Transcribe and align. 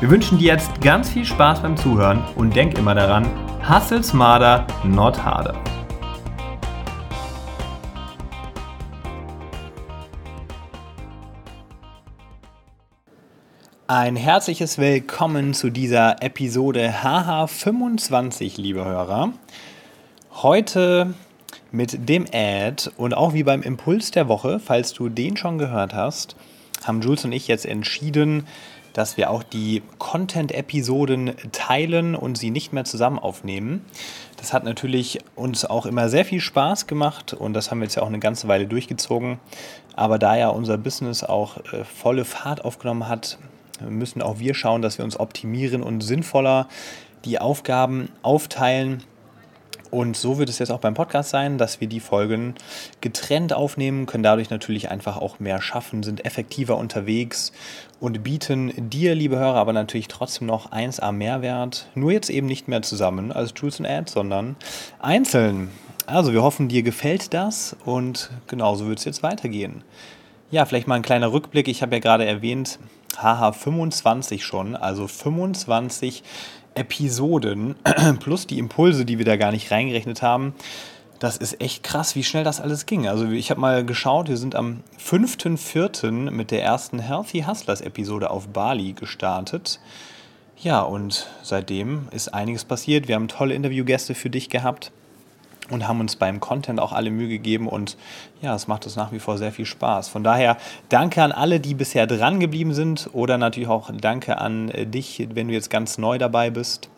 Wir 0.00 0.10
wünschen 0.10 0.38
dir 0.38 0.52
jetzt 0.52 0.80
ganz 0.80 1.10
viel 1.10 1.24
Spaß 1.24 1.60
beim 1.62 1.76
Zuhören 1.76 2.22
und 2.36 2.54
denk 2.54 2.78
immer 2.78 2.94
daran, 2.94 3.26
hustle 3.68 4.04
smarter, 4.04 4.64
not 4.84 5.24
harder. 5.24 5.60
Ein 13.88 14.14
herzliches 14.14 14.78
Willkommen 14.78 15.52
zu 15.52 15.68
dieser 15.68 16.22
Episode 16.22 16.94
HH25, 17.02 18.60
liebe 18.60 18.84
Hörer. 18.84 19.32
Heute 20.30 21.12
mit 21.72 22.08
dem 22.08 22.24
Ad 22.32 22.88
und 22.98 23.14
auch 23.14 23.34
wie 23.34 23.42
beim 23.42 23.62
Impuls 23.62 24.12
der 24.12 24.28
Woche, 24.28 24.60
falls 24.60 24.92
du 24.92 25.08
den 25.08 25.36
schon 25.36 25.58
gehört 25.58 25.92
hast, 25.92 26.36
haben 26.84 27.00
Jules 27.00 27.24
und 27.24 27.32
ich 27.32 27.48
jetzt 27.48 27.66
entschieden, 27.66 28.46
dass 28.98 29.16
wir 29.16 29.30
auch 29.30 29.44
die 29.44 29.84
Content-Episoden 29.98 31.36
teilen 31.52 32.16
und 32.16 32.36
sie 32.36 32.50
nicht 32.50 32.72
mehr 32.72 32.82
zusammen 32.82 33.20
aufnehmen. 33.20 33.84
Das 34.38 34.52
hat 34.52 34.64
natürlich 34.64 35.20
uns 35.36 35.64
auch 35.64 35.86
immer 35.86 36.08
sehr 36.08 36.24
viel 36.24 36.40
Spaß 36.40 36.88
gemacht 36.88 37.32
und 37.32 37.52
das 37.52 37.70
haben 37.70 37.78
wir 37.78 37.84
jetzt 37.84 37.94
ja 37.94 38.02
auch 38.02 38.08
eine 38.08 38.18
ganze 38.18 38.48
Weile 38.48 38.66
durchgezogen. 38.66 39.38
Aber 39.94 40.18
da 40.18 40.36
ja 40.36 40.48
unser 40.48 40.78
Business 40.78 41.22
auch 41.22 41.58
äh, 41.72 41.84
volle 41.84 42.24
Fahrt 42.24 42.64
aufgenommen 42.64 43.06
hat, 43.06 43.38
müssen 43.88 44.20
auch 44.20 44.40
wir 44.40 44.54
schauen, 44.54 44.82
dass 44.82 44.98
wir 44.98 45.04
uns 45.04 45.20
optimieren 45.20 45.84
und 45.84 46.00
sinnvoller 46.00 46.66
die 47.24 47.40
Aufgaben 47.40 48.08
aufteilen. 48.22 49.04
Und 49.90 50.16
so 50.16 50.38
wird 50.38 50.48
es 50.48 50.58
jetzt 50.58 50.70
auch 50.70 50.80
beim 50.80 50.94
Podcast 50.94 51.30
sein, 51.30 51.58
dass 51.58 51.80
wir 51.80 51.88
die 51.88 52.00
Folgen 52.00 52.54
getrennt 53.00 53.52
aufnehmen, 53.52 54.06
können 54.06 54.22
dadurch 54.22 54.50
natürlich 54.50 54.90
einfach 54.90 55.16
auch 55.16 55.40
mehr 55.40 55.62
schaffen, 55.62 56.02
sind 56.02 56.24
effektiver 56.24 56.76
unterwegs 56.76 57.52
und 58.00 58.22
bieten 58.22 58.72
dir, 58.90 59.14
liebe 59.14 59.38
Hörer, 59.38 59.56
aber 59.56 59.72
natürlich 59.72 60.08
trotzdem 60.08 60.46
noch 60.46 60.72
1A 60.72 61.12
Mehrwert. 61.12 61.88
Nur 61.94 62.12
jetzt 62.12 62.30
eben 62.30 62.46
nicht 62.46 62.68
mehr 62.68 62.82
zusammen 62.82 63.32
als 63.32 63.54
Jules 63.56 63.80
and 63.80 63.88
Ads, 63.88 64.12
sondern 64.12 64.56
einzeln. 65.00 65.70
Also 66.06 66.32
wir 66.32 66.42
hoffen, 66.42 66.68
dir 66.68 66.82
gefällt 66.82 67.34
das 67.34 67.76
und 67.84 68.30
genauso 68.46 68.86
wird 68.88 68.98
es 68.98 69.04
jetzt 69.04 69.22
weitergehen. 69.22 69.84
Ja, 70.50 70.64
vielleicht 70.64 70.86
mal 70.86 70.94
ein 70.94 71.02
kleiner 71.02 71.32
Rückblick. 71.32 71.68
Ich 71.68 71.82
habe 71.82 71.96
ja 71.96 72.00
gerade 72.00 72.24
erwähnt, 72.24 72.78
haha 73.18 73.52
25 73.52 74.44
schon, 74.44 74.76
also 74.76 75.06
25 75.06 76.22
Episoden 76.78 77.76
plus 78.20 78.46
die 78.46 78.58
Impulse, 78.58 79.04
die 79.04 79.18
wir 79.18 79.24
da 79.24 79.36
gar 79.36 79.52
nicht 79.52 79.70
reingerechnet 79.70 80.22
haben. 80.22 80.54
Das 81.18 81.36
ist 81.36 81.60
echt 81.60 81.82
krass, 81.82 82.14
wie 82.14 82.22
schnell 82.22 82.44
das 82.44 82.60
alles 82.60 82.86
ging. 82.86 83.08
Also 83.08 83.26
ich 83.26 83.50
habe 83.50 83.60
mal 83.60 83.84
geschaut, 83.84 84.28
wir 84.28 84.36
sind 84.36 84.54
am 84.54 84.84
5.4. 85.04 86.30
mit 86.30 86.50
der 86.50 86.62
ersten 86.62 87.00
Healthy 87.00 87.42
Hustlers 87.42 87.80
Episode 87.80 88.30
auf 88.30 88.48
Bali 88.48 88.92
gestartet. 88.92 89.80
Ja, 90.56 90.80
und 90.80 91.28
seitdem 91.42 92.08
ist 92.12 92.32
einiges 92.34 92.64
passiert. 92.64 93.08
Wir 93.08 93.16
haben 93.16 93.28
tolle 93.28 93.54
Interviewgäste 93.54 94.14
für 94.14 94.30
dich 94.30 94.48
gehabt 94.48 94.92
und 95.70 95.86
haben 95.86 96.00
uns 96.00 96.16
beim 96.16 96.40
Content 96.40 96.80
auch 96.80 96.92
alle 96.92 97.10
Mühe 97.10 97.28
gegeben 97.28 97.68
und 97.68 97.96
ja, 98.40 98.54
es 98.54 98.68
macht 98.68 98.84
uns 98.84 98.96
nach 98.96 99.12
wie 99.12 99.18
vor 99.18 99.38
sehr 99.38 99.52
viel 99.52 99.66
Spaß. 99.66 100.08
Von 100.08 100.24
daher 100.24 100.56
danke 100.88 101.22
an 101.22 101.32
alle, 101.32 101.60
die 101.60 101.74
bisher 101.74 102.06
dran 102.06 102.40
geblieben 102.40 102.74
sind 102.74 103.10
oder 103.12 103.38
natürlich 103.38 103.68
auch 103.68 103.90
danke 103.92 104.38
an 104.38 104.70
äh, 104.70 104.86
dich, 104.86 105.28
wenn 105.34 105.48
du 105.48 105.54
jetzt 105.54 105.70
ganz 105.70 105.98
neu 105.98 106.18
dabei 106.18 106.50
bist. 106.50 106.88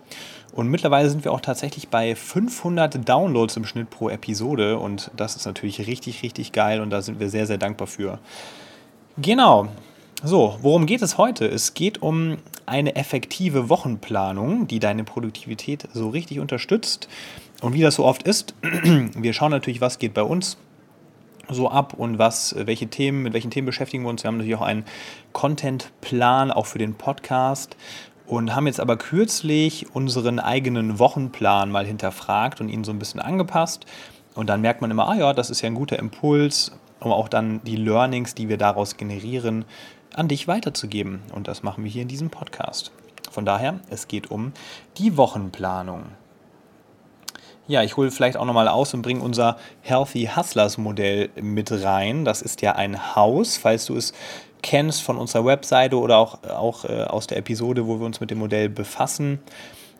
Und 0.52 0.68
mittlerweile 0.68 1.08
sind 1.08 1.24
wir 1.24 1.32
auch 1.32 1.40
tatsächlich 1.40 1.88
bei 1.88 2.16
500 2.16 3.08
Downloads 3.08 3.56
im 3.56 3.64
Schnitt 3.64 3.90
pro 3.90 4.08
Episode 4.08 4.78
und 4.78 5.10
das 5.16 5.36
ist 5.36 5.46
natürlich 5.46 5.86
richtig, 5.86 6.22
richtig 6.22 6.52
geil 6.52 6.80
und 6.80 6.90
da 6.90 7.02
sind 7.02 7.20
wir 7.20 7.30
sehr, 7.30 7.46
sehr 7.46 7.58
dankbar 7.58 7.86
für. 7.86 8.18
Genau. 9.16 9.68
So, 10.22 10.58
worum 10.60 10.84
geht 10.84 11.00
es 11.02 11.16
heute? 11.16 11.46
Es 11.46 11.72
geht 11.72 12.02
um 12.02 12.36
eine 12.66 12.94
effektive 12.96 13.68
Wochenplanung, 13.68 14.66
die 14.66 14.78
deine 14.78 15.02
Produktivität 15.02 15.88
so 15.94 16.10
richtig 16.10 16.40
unterstützt. 16.40 17.08
Und 17.60 17.74
wie 17.74 17.82
das 17.82 17.96
so 17.96 18.04
oft 18.04 18.22
ist, 18.22 18.54
wir 18.62 19.32
schauen 19.32 19.50
natürlich, 19.50 19.80
was 19.80 19.98
geht 19.98 20.14
bei 20.14 20.22
uns 20.22 20.56
so 21.52 21.68
ab 21.68 21.94
und 21.94 22.18
was, 22.18 22.54
welche 22.56 22.88
Themen, 22.88 23.22
mit 23.22 23.32
welchen 23.32 23.50
Themen 23.50 23.66
beschäftigen 23.66 24.04
wir 24.04 24.10
uns. 24.10 24.22
Wir 24.22 24.28
haben 24.28 24.36
natürlich 24.36 24.56
auch 24.56 24.62
einen 24.62 24.84
Contentplan, 25.32 26.50
auch 26.50 26.66
für 26.66 26.78
den 26.78 26.94
Podcast 26.94 27.76
und 28.26 28.54
haben 28.54 28.66
jetzt 28.66 28.80
aber 28.80 28.96
kürzlich 28.96 29.94
unseren 29.94 30.38
eigenen 30.38 30.98
Wochenplan 30.98 31.70
mal 31.70 31.84
hinterfragt 31.84 32.60
und 32.60 32.68
ihn 32.68 32.84
so 32.84 32.92
ein 32.92 32.98
bisschen 32.98 33.20
angepasst. 33.20 33.86
Und 34.34 34.48
dann 34.48 34.60
merkt 34.60 34.80
man 34.80 34.90
immer, 34.90 35.08
ah 35.08 35.16
ja, 35.16 35.32
das 35.32 35.50
ist 35.50 35.60
ja 35.60 35.66
ein 35.66 35.74
guter 35.74 35.98
Impuls, 35.98 36.72
um 37.00 37.12
auch 37.12 37.28
dann 37.28 37.62
die 37.64 37.76
Learnings, 37.76 38.34
die 38.34 38.48
wir 38.48 38.56
daraus 38.56 38.96
generieren, 38.96 39.64
an 40.14 40.28
dich 40.28 40.46
weiterzugeben. 40.46 41.20
Und 41.34 41.48
das 41.48 41.62
machen 41.62 41.82
wir 41.82 41.90
hier 41.90 42.02
in 42.02 42.08
diesem 42.08 42.30
Podcast. 42.30 42.92
Von 43.30 43.44
daher, 43.44 43.80
es 43.90 44.06
geht 44.06 44.30
um 44.30 44.52
die 44.98 45.16
Wochenplanung. 45.16 46.04
Ja, 47.70 47.84
ich 47.84 47.96
hole 47.96 48.10
vielleicht 48.10 48.36
auch 48.36 48.46
nochmal 48.46 48.66
aus 48.66 48.94
und 48.94 49.02
bringe 49.02 49.22
unser 49.22 49.56
Healthy 49.82 50.28
Hustlers 50.34 50.76
Modell 50.76 51.28
mit 51.40 51.70
rein. 51.70 52.24
Das 52.24 52.42
ist 52.42 52.62
ja 52.62 52.72
ein 52.72 53.14
Haus, 53.14 53.58
falls 53.58 53.86
du 53.86 53.94
es 53.94 54.12
kennst 54.60 55.04
von 55.04 55.16
unserer 55.16 55.44
Webseite 55.44 55.96
oder 55.96 56.16
auch, 56.16 56.42
auch 56.42 56.84
äh, 56.84 57.04
aus 57.04 57.28
der 57.28 57.38
Episode, 57.38 57.86
wo 57.86 58.00
wir 58.00 58.06
uns 58.06 58.18
mit 58.18 58.32
dem 58.32 58.38
Modell 58.38 58.68
befassen. 58.68 59.38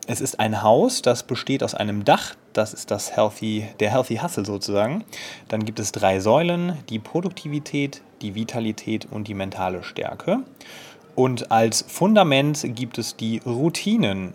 Es 0.09 0.20
ist 0.20 0.41
ein 0.41 0.64
Haus, 0.64 1.00
das 1.00 1.22
besteht 1.22 1.62
aus 1.62 1.76
einem 1.76 2.04
Dach, 2.04 2.34
das 2.54 2.75
ist 2.75 2.91
das 2.91 3.14
Healthy, 3.14 3.69
der 3.78 3.92
Healthy 3.92 4.16
Hustle 4.16 4.44
sozusagen. 4.44 5.04
Dann 5.47 5.64
gibt 5.64 5.78
es 5.78 5.92
drei 5.92 6.19
Säulen, 6.19 6.76
die 6.88 6.98
Produktivität, 6.98 8.03
die 8.20 8.34
Vitalität 8.34 9.06
und 9.09 9.28
die 9.28 9.34
mentale 9.34 9.84
Stärke. 9.84 10.41
Und 11.14 11.53
als 11.53 11.84
Fundament 11.86 12.66
gibt 12.75 12.98
es 12.98 13.14
die 13.14 13.41
Routinen. 13.47 14.32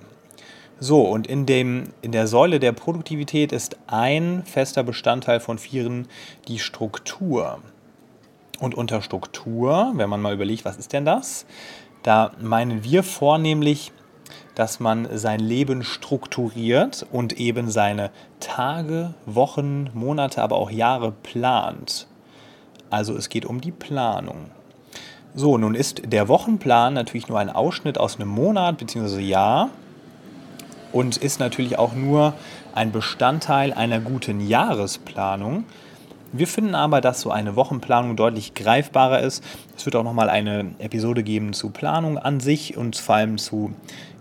So, 0.80 1.02
und 1.04 1.28
in, 1.28 1.46
dem, 1.46 1.94
in 2.02 2.12
der 2.12 2.28
Säule 2.28 2.60
der 2.60 2.74
Produktivität 2.74 3.54
ist 3.54 3.78
ein 3.88 4.44
fester 4.46 4.84
Bestandteil 4.84 5.40
von 5.40 5.58
vieren 5.58 6.08
die 6.48 6.60
Struktur. 6.60 7.60
Und 8.60 8.76
unter 8.76 9.02
Struktur, 9.02 9.94
wenn 9.96 10.10
man 10.10 10.22
mal 10.22 10.34
überlegt, 10.34 10.66
was 10.66 10.78
ist 10.78 10.92
denn 10.92 11.06
das? 11.06 11.46
Da 12.04 12.32
meinen 12.42 12.84
wir 12.84 13.04
vornehmlich, 13.04 13.92
dass 14.54 14.80
man 14.80 15.08
sein 15.18 15.40
Leben 15.40 15.84
strukturiert 15.84 17.06
und 17.12 17.34
eben 17.40 17.70
seine 17.70 18.12
Tage, 18.40 19.14
Wochen, 19.26 19.90
Monate, 19.94 20.42
aber 20.42 20.58
auch 20.58 20.72
Jahre 20.72 21.12
plant. 21.12 22.08
Also 22.90 23.16
es 23.16 23.30
geht 23.30 23.46
um 23.46 23.62
die 23.62 23.72
Planung. 23.72 24.52
So, 25.34 25.58
nun 25.58 25.76
ist 25.76 26.02
der 26.06 26.28
Wochenplan 26.28 26.94
natürlich 26.94 27.28
nur 27.28 27.40
ein 27.40 27.50
Ausschnitt 27.50 27.98
aus 27.98 28.16
einem 28.16 28.30
Monat 28.30 28.78
bzw. 28.78 29.20
Jahr 29.20 29.70
und 30.96 31.18
ist 31.18 31.42
natürlich 31.42 31.78
auch 31.78 31.94
nur 31.94 32.34
ein 32.74 32.94
Bestandteil 32.94 33.74
einer 33.74 34.00
guten 34.00 34.40
Jahresplanung. 34.40 35.66
Wir 36.32 36.48
finden 36.48 36.74
aber, 36.74 37.02
dass 37.02 37.20
so 37.20 37.32
eine 37.32 37.58
Wochenplanung 37.58 38.16
deutlich 38.16 38.54
greifbarer 38.54 39.20
ist. 39.20 39.44
Es 39.76 39.86
wird 39.86 39.98
auch 39.98 40.06
nochmal 40.06 40.30
eine 40.30 40.74
Episode 40.80 41.22
geben 41.24 41.52
zu 41.52 41.72
Planung 41.72 42.18
an 42.18 42.40
sich 42.40 42.78
und 42.78 42.96
vor 42.96 43.16
allem 43.16 43.38
zu 43.38 43.74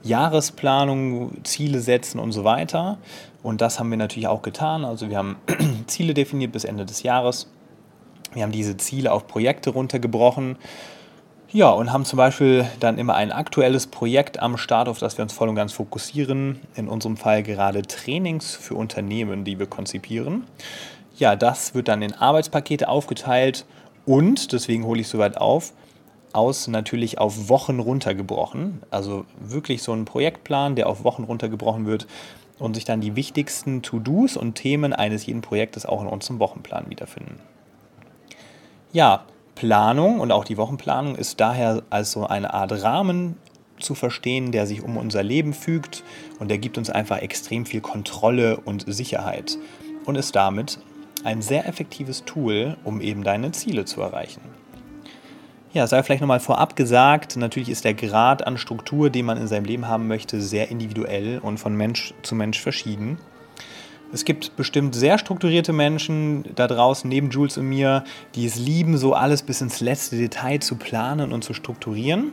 Jahresplanung, 0.03 1.44
Ziele 1.44 1.79
setzen 1.79 2.19
und 2.19 2.32
so 2.32 2.43
weiter. 2.43 2.99
Und 3.44 3.61
das 3.61 3.79
haben 3.79 3.91
wir 3.91 3.97
natürlich 3.97 4.27
auch 4.27 4.43
getan. 4.43 4.85
Also 4.85 5.11
wir 5.11 5.17
haben 5.17 5.37
Ziele 5.87 6.12
definiert 6.12 6.50
bis 6.50 6.65
Ende 6.65 6.85
des 6.85 7.05
Jahres. 7.05 7.49
Wir 8.32 8.43
haben 8.43 8.53
diese 8.53 8.77
Ziele 8.77 9.12
auf 9.12 9.29
Projekte 9.29 9.70
runtergebrochen 9.70 10.56
ja, 11.55 11.71
und 11.71 11.93
haben 11.93 12.05
zum 12.05 12.17
Beispiel 12.17 12.67
dann 12.81 12.99
immer 12.99 13.15
ein 13.15 13.31
aktuelles 13.31 13.87
Projekt 13.87 14.41
am 14.41 14.56
Start, 14.56 14.89
auf 14.89 14.99
das 14.99 15.17
wir 15.17 15.23
uns 15.23 15.33
voll 15.33 15.49
und 15.49 15.55
ganz 15.55 15.73
fokussieren. 15.73 16.61
In 16.75 16.89
unserem 16.89 17.17
Fall 17.17 17.45
gerade 17.45 17.83
Trainings 17.83 18.56
für 18.56 18.75
Unternehmen, 18.75 19.45
die 19.45 19.61
wir 19.61 19.69
konzipieren. 19.69 20.49
Ja, 21.17 21.37
das 21.37 21.73
wird 21.73 21.87
dann 21.87 22.03
in 22.03 22.12
Arbeitspakete 22.12 22.89
aufgeteilt 22.89 23.67
und, 24.05 24.53
deswegen 24.53 24.85
hole 24.85 25.01
ich 25.01 25.06
so 25.06 25.19
weit 25.19 25.37
auf, 25.37 25.73
aus 26.33 26.67
natürlich 26.67 27.19
auf 27.19 27.49
Wochen 27.49 27.79
runtergebrochen. 27.79 28.83
Also 28.91 29.25
wirklich 29.39 29.85
so 29.85 29.93
ein 29.93 30.06
Projektplan, 30.06 30.75
der 30.75 30.89
auf 30.89 31.05
Wochen 31.05 31.23
runtergebrochen 31.23 31.87
wird 31.87 32.09
und 32.59 32.75
sich 32.75 32.85
dann 32.85 33.01
die 33.01 33.15
wichtigsten 33.15 33.81
To-Dos 33.83 34.37
und 34.37 34.56
Themen 34.56 34.93
eines 34.93 35.25
jeden 35.25 35.41
Projektes 35.41 35.87
auch 35.87 36.03
in 36.03 36.09
unserem 36.09 36.41
Wochenplan 36.41 36.91
wiederfinden. 36.91 37.39
Ja, 38.93 39.25
Planung 39.55 40.21
und 40.21 40.33
auch 40.33 40.45
die 40.45 40.56
Wochenplanung 40.56 41.17
ist 41.17 41.41
daher 41.41 41.83
als 41.91 42.12
so 42.12 42.27
eine 42.27 42.55
Art 42.55 42.83
Rahmen 42.83 43.37
zu 43.79 43.95
verstehen, 43.95 44.53
der 44.53 44.67
sich 44.67 44.83
um 44.83 44.97
unser 44.97 45.23
Leben 45.23 45.53
fügt 45.53 46.03
und 46.39 46.49
der 46.49 46.59
gibt 46.59 46.79
uns 46.79 46.91
einfach 46.91 47.19
extrem 47.19 47.67
viel 47.67 47.81
Kontrolle 47.81 48.59
und 48.59 48.85
Sicherheit 48.87 49.59
und 50.05 50.17
ist 50.17 50.35
damit 50.37 50.79
ein 51.25 51.43
sehr 51.43 51.67
effektives 51.67 52.25
Tool, 52.25 52.77
um 52.85 53.01
eben 53.01 53.25
deine 53.25 53.53
Ziele 53.53 53.85
zu 53.85 54.01
erreichen. 54.03 54.43
Ja, 55.73 55.89
sei 55.89 56.03
vielleicht 56.05 56.21
nochmal 56.21 56.41
vorab 56.41 56.77
gesagt, 56.77 57.37
natürlich 57.37 57.69
ist 57.69 57.85
der 57.85 57.95
Grad 57.95 58.47
an 58.47 58.59
Struktur, 58.59 59.11
den 59.11 59.27
man 59.27 59.39
in 59.39 59.49
seinem 59.49 59.65
Leben 59.65 59.89
haben 59.89 60.06
möchte, 60.06 60.41
sehr 60.41 60.71
individuell 60.71 61.41
und 61.41 61.59
von 61.59 61.75
Mensch 61.75 62.15
zu 62.23 62.37
Mensch 62.37 62.61
verschieden. 62.61 63.19
Es 64.15 64.25
gibt 64.25 64.55
bestimmt 64.55 64.95
sehr 64.95 65.19
strukturierte 65.19 65.73
Menschen 65.73 66.45
da 66.55 66.69
draußen, 66.69 67.11
neben 67.11 67.31
Jules 67.31 67.59
und 67.59 67.69
mir, 67.69 68.05
die 68.37 68.47
es 68.47 68.55
lieben, 68.55 68.97
so 68.97 69.13
alles 69.13 69.43
bis 69.43 69.61
ins 69.61 69.81
letzte 69.81 70.17
Detail 70.17 70.61
zu 70.61 70.77
planen 70.77 71.33
und 71.33 71.43
zu 71.43 71.53
strukturieren, 71.53 72.31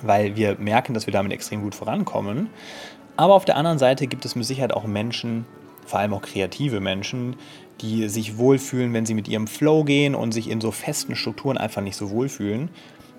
weil 0.00 0.34
wir 0.34 0.56
merken, 0.58 0.94
dass 0.94 1.04
wir 1.04 1.12
damit 1.12 1.30
extrem 1.32 1.60
gut 1.60 1.74
vorankommen. 1.74 2.48
Aber 3.18 3.34
auf 3.34 3.44
der 3.44 3.56
anderen 3.56 3.78
Seite 3.78 4.06
gibt 4.06 4.24
es 4.24 4.34
mit 4.34 4.46
Sicherheit 4.46 4.72
auch 4.72 4.86
Menschen, 4.86 5.44
vor 5.84 5.98
allem 5.98 6.14
auch 6.14 6.22
kreative 6.22 6.80
Menschen, 6.80 7.36
die 7.82 8.08
sich 8.08 8.38
wohlfühlen, 8.38 8.94
wenn 8.94 9.04
sie 9.04 9.12
mit 9.12 9.28
ihrem 9.28 9.46
Flow 9.46 9.84
gehen 9.84 10.14
und 10.14 10.32
sich 10.32 10.48
in 10.48 10.62
so 10.62 10.70
festen 10.70 11.16
Strukturen 11.16 11.58
einfach 11.58 11.82
nicht 11.82 11.96
so 11.96 12.08
wohlfühlen. 12.08 12.70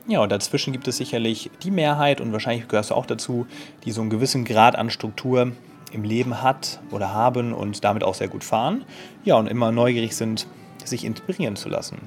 Ja, 0.07 0.23
und 0.23 0.31
dazwischen 0.31 0.73
gibt 0.73 0.87
es 0.87 0.97
sicherlich 0.97 1.51
die 1.61 1.69
Mehrheit 1.69 2.19
und 2.19 2.31
wahrscheinlich 2.31 2.67
gehörst 2.67 2.89
du 2.89 2.95
auch 2.95 3.05
dazu, 3.05 3.45
die 3.85 3.91
so 3.91 4.01
einen 4.01 4.09
gewissen 4.09 4.43
Grad 4.43 4.75
an 4.75 4.89
Struktur 4.89 5.51
im 5.91 6.03
Leben 6.03 6.41
hat 6.41 6.79
oder 6.91 7.13
haben 7.13 7.53
und 7.53 7.83
damit 7.83 8.03
auch 8.03 8.15
sehr 8.15 8.27
gut 8.27 8.43
fahren. 8.43 8.85
Ja, 9.23 9.35
und 9.35 9.47
immer 9.47 9.71
neugierig 9.71 10.15
sind, 10.15 10.47
sich 10.83 11.05
inspirieren 11.05 11.55
zu 11.55 11.69
lassen. 11.69 11.97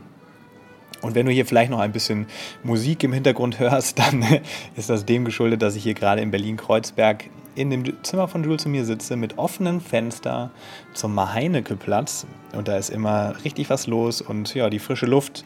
Und 1.02 1.16
wenn 1.16 1.26
du 1.26 1.32
hier 1.32 1.44
vielleicht 1.44 1.70
noch 1.70 1.80
ein 1.80 1.92
bisschen 1.92 2.26
Musik 2.62 3.02
im 3.02 3.12
Hintergrund 3.12 3.58
hörst, 3.58 3.98
dann 3.98 4.24
ist 4.76 4.88
das 4.88 5.04
dem 5.04 5.24
geschuldet, 5.24 5.62
dass 5.62 5.76
ich 5.76 5.82
hier 5.82 5.94
gerade 5.94 6.22
in 6.22 6.30
Berlin-Kreuzberg 6.30 7.28
in 7.54 7.70
dem 7.70 8.02
Zimmer 8.02 8.28
von 8.28 8.44
Jules 8.44 8.64
und 8.64 8.72
mir 8.72 8.84
sitze 8.84 9.16
mit 9.16 9.36
offenem 9.36 9.80
Fenster 9.80 10.50
zum 10.94 11.14
Maheinecke-Platz. 11.14 12.26
Und 12.54 12.68
da 12.68 12.76
ist 12.76 12.88
immer 12.88 13.34
richtig 13.44 13.68
was 13.68 13.86
los. 13.86 14.22
Und 14.22 14.54
ja, 14.54 14.70
die 14.70 14.78
frische 14.78 15.06
Luft 15.06 15.44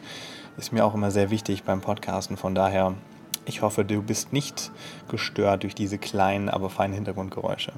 ist 0.57 0.71
mir 0.71 0.85
auch 0.85 0.93
immer 0.93 1.11
sehr 1.11 1.29
wichtig 1.31 1.63
beim 1.63 1.81
Podcasten. 1.81 2.37
Von 2.37 2.55
daher, 2.55 2.93
ich 3.45 3.61
hoffe, 3.61 3.83
du 3.83 4.01
bist 4.01 4.31
nicht 4.31 4.71
gestört 5.09 5.63
durch 5.63 5.75
diese 5.75 5.97
kleinen, 5.97 6.49
aber 6.49 6.69
feinen 6.69 6.93
Hintergrundgeräusche. 6.93 7.73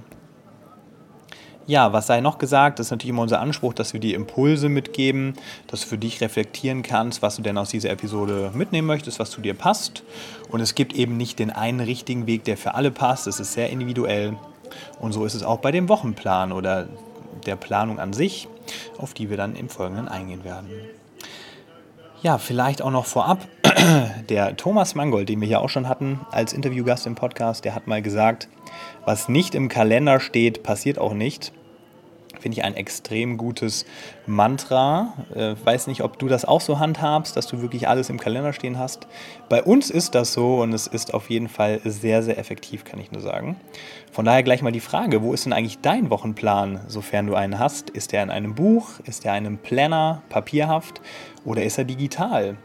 Ja, 1.70 1.94
was 1.94 2.08
sei 2.08 2.20
noch 2.20 2.40
gesagt, 2.40 2.80
das 2.80 2.88
ist 2.88 2.92
natürlich 2.92 3.12
immer 3.12 3.22
unser 3.22 3.42
Anspruch, 3.42 3.76
dass 3.76 3.94
wir 3.94 4.00
die 4.00 4.16
Impulse 4.16 4.70
mitgeben, 4.70 5.36
dass 5.68 5.82
du 5.82 5.88
für 5.90 6.00
dich 6.00 6.20
reflektieren 6.20 6.82
kannst, 6.82 7.22
was 7.22 7.36
du 7.36 7.44
denn 7.44 7.60
aus 7.60 7.70
dieser 7.70 7.92
Episode 7.92 8.50
mitnehmen 8.56 8.88
möchtest, 8.88 9.20
was 9.20 9.30
zu 9.30 9.40
dir 9.40 9.54
passt. 9.54 10.02
Und 10.50 10.62
es 10.62 10.74
gibt 10.74 10.94
eben 10.94 11.16
nicht 11.16 11.38
den 11.38 11.52
einen 11.52 11.80
richtigen 11.80 12.26
Weg, 12.26 12.44
der 12.44 12.58
für 12.58 12.74
alle 12.74 12.90
passt. 12.90 13.28
Es 13.28 13.40
ist 13.40 13.54
sehr 13.54 13.70
individuell. 13.70 14.36
Und 15.00 15.12
so 15.12 15.26
ist 15.26 15.36
es 15.36 15.44
auch 15.44 15.60
bei 15.60 15.70
dem 15.70 15.90
Wochenplan 15.90 16.54
oder 16.54 16.88
der 17.46 17.56
Planung 17.56 18.00
an 18.00 18.14
sich, 18.14 18.48
auf 18.98 19.14
die 19.14 19.30
wir 19.30 19.38
dann 19.38 19.56
im 19.56 19.70
Folgenden 19.70 20.08
eingehen 20.08 20.44
werden. 20.44 20.72
Ja, 22.24 22.40
vielleicht 22.40 22.82
auch 22.82 22.90
noch 22.90 23.06
vorab, 23.06 23.48
der 24.30 24.58
Thomas 24.58 24.96
Mangold, 24.96 25.30
den 25.30 25.40
wir 25.40 25.48
hier 25.48 25.62
auch 25.62 25.70
schon 25.70 25.88
hatten 25.88 26.22
als 26.32 26.52
Interviewgast 26.52 27.06
im 27.06 27.14
Podcast, 27.14 27.64
der 27.64 27.76
hat 27.76 27.86
mal 27.86 28.02
gesagt, 28.02 28.48
was 29.06 29.30
nicht 29.30 29.54
im 29.54 29.70
Kalender 29.70 30.20
steht, 30.20 30.64
passiert 30.64 30.98
auch 30.98 31.14
nicht 31.14 31.54
finde 32.40 32.58
ich 32.58 32.64
ein 32.64 32.76
extrem 32.76 33.38
gutes 33.38 33.86
Mantra. 34.26 35.14
Äh, 35.34 35.56
weiß 35.64 35.88
nicht, 35.88 36.04
ob 36.04 36.20
du 36.20 36.28
das 36.28 36.46
auch 36.46 36.62
so 36.62 36.80
handhabst, 36.80 37.36
dass 37.36 37.48
du 37.48 37.62
wirklich 37.62 37.88
alles 37.88 38.10
im 38.10 38.20
Kalender 38.20 38.54
stehen 38.54 38.78
hast. 38.78 39.08
Bei 39.50 39.64
uns 39.64 39.90
ist 39.90 40.16
das 40.16 40.34
so 40.34 40.62
und 40.62 40.74
es 40.74 40.88
ist 40.88 41.14
auf 41.14 41.30
jeden 41.30 41.50
Fall 41.50 41.82
sehr, 41.84 42.24
sehr 42.24 42.38
effektiv, 42.38 42.84
kann 42.84 43.00
ich 43.00 43.12
nur 43.12 43.22
sagen. 43.22 43.58
Von 44.12 44.26
daher 44.26 44.44
gleich 44.44 44.62
mal 44.62 44.72
die 44.72 44.80
Frage, 44.80 45.22
wo 45.22 45.34
ist 45.34 45.46
denn 45.46 45.54
eigentlich 45.54 45.80
dein 45.80 46.10
Wochenplan, 46.10 46.82
sofern 46.88 47.28
du 47.28 47.36
einen 47.36 47.60
hast? 47.60 47.90
Ist 47.90 48.12
der 48.12 48.24
in 48.24 48.30
einem 48.30 48.56
Buch? 48.56 49.00
Ist 49.06 49.24
der 49.24 49.38
in 49.38 49.46
einem 49.46 49.58
Planner, 49.58 50.24
papierhaft 50.30 51.02
oder 51.46 51.64
ist 51.64 51.78
er 51.78 51.86
digital? 51.86 52.58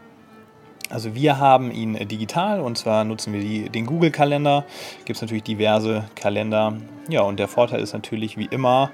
Also 0.89 1.15
wir 1.15 1.39
haben 1.39 1.71
ihn 1.71 1.93
digital 2.07 2.61
und 2.61 2.77
zwar 2.77 3.03
nutzen 3.05 3.33
wir 3.33 3.39
die, 3.39 3.69
den 3.69 3.85
Google-Kalender. 3.85 4.65
Gibt 5.05 5.17
es 5.17 5.21
natürlich 5.21 5.43
diverse 5.43 6.05
Kalender. 6.15 6.77
Ja, 7.09 7.21
und 7.21 7.39
der 7.39 7.47
Vorteil 7.47 7.81
ist 7.81 7.93
natürlich 7.93 8.37
wie 8.37 8.45
immer, 8.45 8.91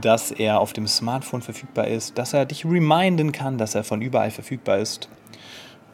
dass 0.00 0.30
er 0.30 0.60
auf 0.60 0.72
dem 0.72 0.86
Smartphone 0.86 1.42
verfügbar 1.42 1.86
ist, 1.86 2.18
dass 2.18 2.32
er 2.32 2.46
dich 2.46 2.64
reminden 2.64 3.32
kann, 3.32 3.58
dass 3.58 3.74
er 3.74 3.84
von 3.84 4.02
überall 4.02 4.30
verfügbar 4.30 4.78
ist. 4.78 5.08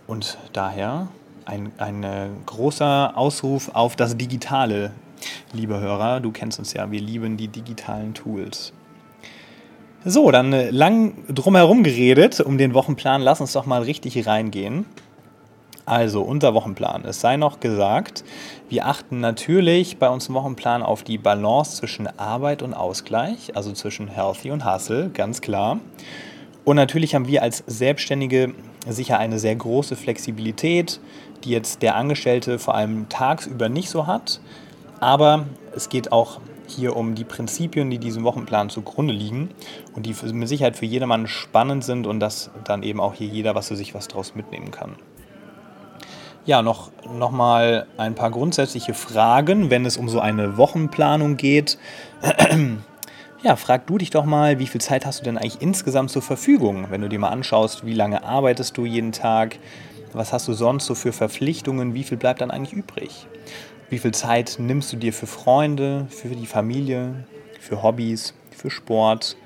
Und 0.07 0.39
daher 0.53 1.09
ein, 1.45 1.73
ein 1.79 2.05
äh, 2.05 2.29
großer 2.47 3.17
Ausruf 3.17 3.71
auf 3.75 3.97
das 3.97 4.17
Digitale, 4.17 4.93
liebe 5.53 5.81
Hörer. 5.81 6.21
Du 6.21 6.31
kennst 6.31 6.59
uns 6.59 6.73
ja, 6.73 6.91
wir 6.91 7.01
lieben 7.01 7.37
die 7.37 7.49
digitalen 7.49 8.15
Tools. 8.15 8.73
So, 10.05 10.31
dann 10.31 10.53
äh, 10.53 10.71
lang 10.71 11.15
drumherum 11.29 11.83
geredet 11.83 12.41
um 12.41 12.59
den 12.59 12.75
Wochenplan. 12.75 13.21
Lass 13.21 13.41
uns 13.41 13.53
doch 13.53 13.67
mal 13.67 13.83
richtig 13.83 14.27
reingehen. 14.27 14.87
Also, 15.89 16.21
unser 16.21 16.53
Wochenplan. 16.53 17.07
Es 17.07 17.23
sei 17.23 17.39
noch 17.39 17.61
gesagt, 17.61 18.23
wir 18.69 18.87
achten 18.87 19.21
natürlich 19.21 19.97
bei 19.97 20.11
uns 20.11 20.29
im 20.29 20.35
Wochenplan 20.35 20.83
auf 20.83 21.03
die 21.03 21.17
Balance 21.17 21.79
zwischen 21.79 22.07
Arbeit 22.19 22.61
und 22.61 22.75
Ausgleich, 22.75 23.57
also 23.57 23.73
zwischen 23.73 24.07
Healthy 24.07 24.51
und 24.51 24.71
Hustle, 24.71 25.09
ganz 25.09 25.41
klar. 25.41 25.81
Und 26.67 26.77
natürlich 26.77 27.15
haben 27.15 27.27
wir 27.27 27.43
als 27.43 27.65
Selbstständige 27.67 28.53
sicher 28.87 29.19
eine 29.19 29.39
sehr 29.39 29.57
große 29.57 29.97
Flexibilität, 29.97 31.01
die 31.43 31.53
jetzt 31.53 31.81
der 31.81 31.95
Angestellte 31.95 32.59
vor 32.59 32.75
allem 32.75 33.09
tagsüber 33.09 33.71
nicht 33.71 33.89
so 33.89 34.07
hat. 34.07 34.43
Aber 35.01 35.47
es 35.75 35.89
geht 35.89 36.13
auch 36.13 36.43
hier 36.67 36.97
um 36.97 37.15
die 37.15 37.25
Prinzipien, 37.25 37.89
die 37.89 37.97
diesem 37.97 38.25
Wochenplan 38.25 38.69
zugrunde 38.69 39.15
liegen 39.15 39.49
und 39.97 40.05
die 40.05 40.15
mit 40.35 40.49
Sicherheit 40.49 40.77
für 40.77 40.85
jedermann 40.85 41.27
spannend 41.27 41.83
sind 41.83 42.07
und 42.07 42.21
dass 42.21 42.51
dann 42.65 42.83
eben 42.83 43.01
auch 43.01 43.15
hier 43.15 43.29
jeder 43.29 43.55
was 43.55 43.69
für 43.69 43.77
sich 43.77 43.95
was 43.95 44.07
draus 44.07 44.35
mitnehmen 44.35 44.71
kann. 44.71 44.97
Ja, 46.49 46.63
noch, 46.63 46.91
noch 47.13 47.31
mal 47.31 47.87
ein 47.99 48.15
paar 48.15 48.31
grundsätzliche 48.31 48.95
Fragen, 48.95 49.69
wenn 49.69 49.85
es 49.85 49.99
um 49.99 50.09
so 50.09 50.19
eine 50.19 50.57
Wochenplanung 50.57 51.37
geht. 51.37 51.79
Ja, 53.41 53.55
frag 53.55 53.87
du 53.87 53.99
dich 53.99 54.11
doch 54.11 54.25
mal, 54.25 54.59
wie 54.59 54.67
viel 54.67 54.81
Zeit 54.81 55.07
hast 55.07 55.21
du 55.21 55.25
denn 55.25 55.39
eigentlich 55.39 55.63
insgesamt 55.63 56.11
zur 56.11 56.23
Verfügung, 56.23 56.87
wenn 56.91 57.03
du 57.03 57.09
dir 57.09 57.21
mal 57.21 57.29
anschaust, 57.29 57.87
wie 57.87 57.95
lange 57.95 58.25
arbeitest 58.25 58.77
du 58.77 58.85
jeden 58.85 59.13
Tag, 59.13 59.61
was 60.13 60.33
hast 60.33 60.49
du 60.49 60.55
sonst 60.55 60.87
so 60.87 60.97
für 60.97 61.13
Verpflichtungen, 61.13 61.95
wie 61.95 62.03
viel 62.03 62.19
bleibt 62.19 62.41
dann 62.41 62.51
eigentlich 62.51 62.73
übrig? 62.73 63.29
Wie 63.91 63.99
viel 63.99 64.11
Zeit 64.11 64.57
nimmst 64.59 64.93
du 64.93 64.97
dir 64.97 65.13
für 65.13 65.29
Freunde, 65.29 66.09
für 66.11 66.31
die 66.31 66.47
Familie, 66.47 67.27
für 67.61 67.85
Hobbys, 67.85 68.35
für 68.51 68.71
Sport? 68.71 69.37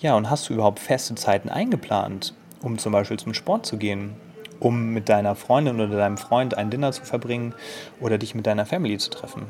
Ja, 0.00 0.14
und 0.14 0.30
hast 0.30 0.48
du 0.48 0.54
überhaupt 0.54 0.78
feste 0.78 1.16
Zeiten 1.16 1.48
eingeplant, 1.48 2.34
um 2.62 2.78
zum 2.78 2.92
Beispiel 2.92 3.18
zum 3.18 3.34
Sport 3.34 3.66
zu 3.66 3.78
gehen 3.78 4.14
um 4.62 4.92
mit 4.92 5.08
deiner 5.08 5.34
Freundin 5.34 5.80
oder 5.80 5.96
deinem 5.96 6.16
Freund 6.16 6.56
ein 6.56 6.70
Dinner 6.70 6.92
zu 6.92 7.04
verbringen 7.04 7.54
oder 8.00 8.16
dich 8.16 8.34
mit 8.34 8.46
deiner 8.46 8.64
Family 8.64 8.96
zu 8.96 9.10
treffen? 9.10 9.46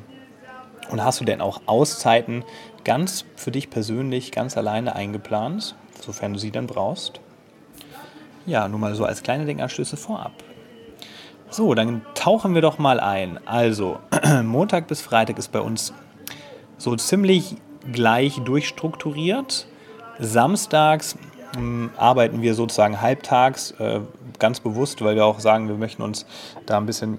Und 0.91 1.05
hast 1.05 1.21
du 1.21 1.25
denn 1.25 1.41
auch 1.41 1.61
Auszeiten 1.67 2.45
ganz 2.85 3.25
für 3.37 3.51
dich 3.51 3.71
persönlich, 3.71 4.33
ganz 4.33 4.57
alleine 4.57 4.97
eingeplant, 4.97 5.77
sofern 6.01 6.33
du 6.33 6.39
sie 6.39 6.51
dann 6.51 6.67
brauchst? 6.67 7.21
Ja, 8.47 8.67
nur 8.69 8.81
mal 8.81 8.95
so 8.95 9.05
als 9.05 9.23
kleine 9.23 9.45
Denkanstöße 9.45 9.97
vorab. 9.97 10.33
So, 11.51 11.75
dann 11.75 12.01
tauchen 12.15 12.55
wir 12.55 12.63
doch 12.63 12.79
mal 12.79 12.99
ein. 12.99 13.39
Also, 13.47 13.99
Montag 14.43 14.89
bis 14.89 15.03
Freitag 15.03 15.39
ist 15.39 15.53
bei 15.53 15.61
uns 15.61 15.93
so 16.79 16.97
ziemlich 16.97 17.57
gleich 17.93 18.41
durchstrukturiert. 18.41 19.67
Samstags 20.19 21.17
ähm, 21.57 21.91
arbeiten 21.97 22.43
wir 22.43 22.55
sozusagen 22.55 23.01
halbtags, 23.01 23.73
äh, 23.73 24.01
ganz 24.43 24.61
bewusst, 24.61 25.01
weil 25.03 25.15
wir 25.15 25.25
auch 25.25 25.41
sagen, 25.41 25.69
wir 25.69 25.77
möchten 25.77 26.03
uns 26.03 26.27
da 26.67 26.77
ein 26.77 26.85
bisschen 26.85 27.17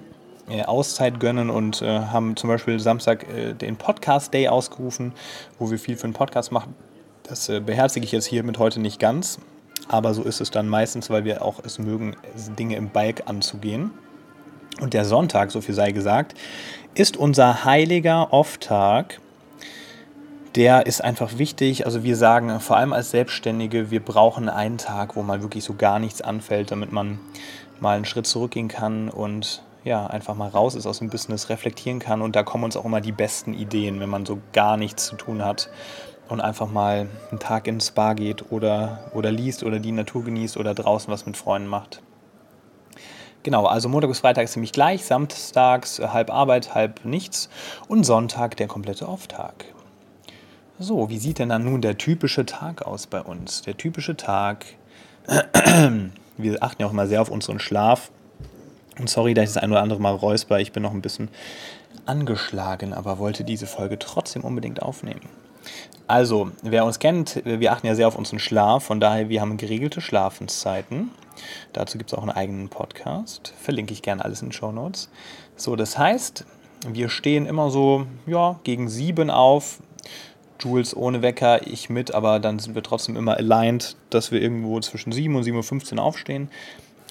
äh, 0.48 0.64
Auszeit 0.64 1.20
gönnen 1.20 1.50
und 1.50 1.82
äh, 1.82 1.88
haben 1.88 2.36
zum 2.36 2.50
Beispiel 2.50 2.80
Samstag 2.80 3.26
den 3.60 3.78
Podcast 3.78 4.32
Day 4.34 4.48
ausgerufen, 4.48 5.14
wo 5.58 5.72
wir 5.72 5.80
viel 5.80 5.96
für 5.96 6.08
den 6.08 6.14
Podcast 6.14 6.52
machen. 6.52 6.76
Das 7.24 7.48
beherzige 7.48 8.06
ich 8.06 8.12
jetzt 8.12 8.26
hier 8.26 8.44
mit 8.44 8.60
heute 8.60 8.82
nicht 8.82 9.00
ganz, 9.00 9.40
aber 9.88 10.14
so 10.14 10.24
ist 10.24 10.42
es 10.42 10.52
dann 10.52 10.68
meistens, 10.68 11.10
weil 11.10 11.24
wir 11.24 11.42
auch 11.42 11.64
es 11.64 11.80
mögen, 11.80 12.16
Dinge 12.60 12.76
im 12.76 12.90
Balk 12.90 13.24
anzugehen. 13.26 13.92
Und 14.82 14.94
der 14.94 15.06
Sonntag, 15.06 15.52
so 15.52 15.62
viel 15.62 15.74
sei 15.74 15.92
gesagt, 15.92 16.36
ist 16.96 17.16
unser 17.18 17.64
heiliger 17.64 18.34
Off-Tag 18.34 19.22
der 20.56 20.86
ist 20.86 21.04
einfach 21.04 21.38
wichtig. 21.38 21.86
Also 21.86 22.04
wir 22.04 22.16
sagen 22.16 22.60
vor 22.60 22.78
allem 22.78 22.94
als 22.94 23.12
Selbstständige, 23.12 23.92
wir 23.92 24.04
brauchen 24.04 24.50
einen 24.50 24.78
Tag, 24.78 25.16
wo 25.16 25.24
mal 25.24 25.42
wirklich 25.42 25.64
so 25.64 25.74
gar 25.74 26.00
nichts 26.00 26.22
anfällt, 26.22 26.72
damit 26.72 26.92
man 26.92 27.20
mal 27.80 27.96
einen 27.96 28.06
Schritt 28.06 28.28
zurückgehen 28.28 28.68
kann 28.68 29.10
und 29.10 29.64
ja, 29.84 30.08
einfach 30.08 30.36
mal 30.36 30.48
raus 30.48 30.76
ist 30.76 30.86
aus 30.86 31.00
dem 31.00 31.10
Business, 31.10 31.50
reflektieren 31.50 32.00
kann. 32.00 32.22
Und 32.22 32.36
da 32.36 32.44
kommen 32.44 32.64
uns 32.64 32.78
auch 32.78 32.86
immer 32.86 33.02
die 33.02 33.12
besten 33.12 33.54
Ideen, 33.54 34.00
wenn 34.00 34.10
man 34.10 34.26
so 34.26 34.40
gar 34.54 34.78
nichts 34.78 35.08
zu 35.08 35.16
tun 35.16 35.44
hat 35.44 35.70
und 36.30 36.40
einfach 36.40 36.70
mal 36.70 37.08
einen 37.32 37.40
Tag 37.40 37.68
ins 37.68 37.88
Spa 37.88 38.14
geht 38.14 38.52
oder, 38.52 39.12
oder 39.14 39.32
liest 39.32 39.64
oder 39.64 39.80
die 39.80 39.92
Natur 39.92 40.24
genießt 40.24 40.58
oder 40.58 40.74
draußen 40.74 41.12
was 41.12 41.26
mit 41.26 41.36
Freunden 41.36 41.68
macht. 41.68 42.02
Genau, 43.44 43.66
also 43.66 43.90
Montag 43.90 44.08
bis 44.08 44.20
Freitag 44.20 44.46
ist 44.46 44.54
ziemlich 44.54 44.72
gleich, 44.72 45.04
samstags 45.04 46.00
halb 46.00 46.32
Arbeit, 46.32 46.74
halb 46.74 47.04
nichts 47.04 47.50
und 47.90 48.06
Sonntag 48.06 48.56
der 48.56 48.68
komplette 48.68 49.10
Off-Tag. 49.10 49.66
So, 50.84 51.10
wie 51.10 51.18
sieht 51.18 51.40
denn 51.40 51.48
dann 51.48 51.64
nun 51.64 51.80
der 51.80 51.98
typische 51.98 52.46
Tag 52.46 52.82
aus 52.82 53.08
bei 53.08 53.22
uns? 53.22 53.62
Der 53.62 53.78
typische 53.78 54.18
Tag, 54.18 54.66
wir 56.38 56.62
achten 56.62 56.82
ja 56.82 56.88
auch 56.90 56.92
immer 56.92 57.08
sehr 57.08 57.22
auf 57.22 57.30
unseren 57.30 57.60
Schlaf. 57.60 58.12
Und 59.00 59.10
sorry, 59.10 59.34
dass 59.34 59.48
ich 59.48 59.54
das 59.54 59.64
ein 59.64 59.72
oder 59.72 59.82
andere 59.82 60.02
Mal 60.02 60.14
räusper, 60.14 60.60
ich 60.60 60.74
bin 60.74 60.84
noch 60.84 60.92
ein 60.92 61.02
bisschen 61.02 61.30
angeschlagen, 62.06 62.94
aber 62.94 63.18
wollte 63.18 63.46
diese 63.46 63.66
Folge 63.66 63.98
trotzdem 63.98 64.44
unbedingt 64.44 64.82
aufnehmen. 64.82 65.22
Also, 66.08 66.52
wer 66.64 66.84
uns 66.84 67.00
kennt, 67.00 67.42
wir 67.46 67.72
achten 67.72 67.88
ja 67.88 67.96
sehr 67.96 68.10
auf 68.10 68.18
unseren 68.18 68.40
Schlaf, 68.40 68.84
von 68.84 69.00
daher, 69.00 69.30
wir 69.30 69.40
haben 69.40 69.56
geregelte 69.56 70.02
Schlafenszeiten. 70.02 71.12
Dazu 71.72 71.98
gibt 71.98 72.12
es 72.12 72.18
auch 72.18 72.24
einen 72.24 72.32
eigenen 72.32 72.68
Podcast. 72.68 73.54
Verlinke 73.58 73.94
ich 73.94 74.02
gerne 74.02 74.26
alles 74.26 74.42
in 74.42 74.50
den 74.50 74.54
Show 74.54 74.74
Notes. 74.74 75.10
So, 75.56 75.78
das 75.78 75.98
heißt, 75.98 76.44
wir 76.86 77.08
stehen 77.08 77.46
immer 77.46 77.70
so, 77.70 78.06
ja, 78.28 78.60
gegen 78.66 78.90
sieben 78.90 79.30
auf. 79.30 79.80
Jules 80.60 80.96
ohne 80.96 81.22
Wecker, 81.22 81.68
ich 81.68 81.90
mit, 81.90 82.14
aber 82.14 82.40
dann 82.40 82.60
sind 82.60 82.76
wir 82.76 82.84
trotzdem 82.84 83.16
immer 83.16 83.38
aligned, 83.38 83.96
dass 84.10 84.32
wir 84.32 84.42
irgendwo 84.42 84.80
zwischen 84.80 85.12
7 85.12 85.36
und 85.36 85.44
7.15 85.44 85.98
Uhr 85.98 86.04
aufstehen. 86.04 86.50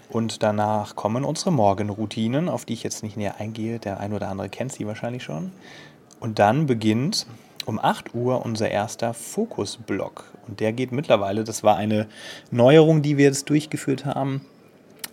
Und 0.08 0.42
danach 0.42 0.94
kommen 0.94 1.24
unsere 1.24 1.52
Morgenroutinen, 1.52 2.48
auf 2.48 2.66
die 2.66 2.74
ich 2.74 2.82
jetzt 2.82 3.02
nicht 3.02 3.16
näher 3.16 3.36
eingehe. 3.38 3.78
Der 3.78 3.98
ein 3.98 4.12
oder 4.12 4.28
andere 4.28 4.48
kennt 4.48 4.72
sie 4.72 4.86
wahrscheinlich 4.86 5.22
schon. 5.22 5.52
Und 6.20 6.38
dann 6.38 6.66
beginnt 6.66 7.26
um 7.64 7.78
8 7.78 8.14
Uhr 8.14 8.44
unser 8.44 8.70
erster 8.70 9.14
Fokusblock. 9.14 10.24
Und 10.46 10.60
der 10.60 10.72
geht 10.72 10.92
mittlerweile, 10.92 11.44
das 11.44 11.62
war 11.62 11.76
eine 11.76 12.08
Neuerung, 12.50 13.02
die 13.02 13.16
wir 13.16 13.24
jetzt 13.24 13.48
durchgeführt 13.48 14.04
haben. 14.04 14.42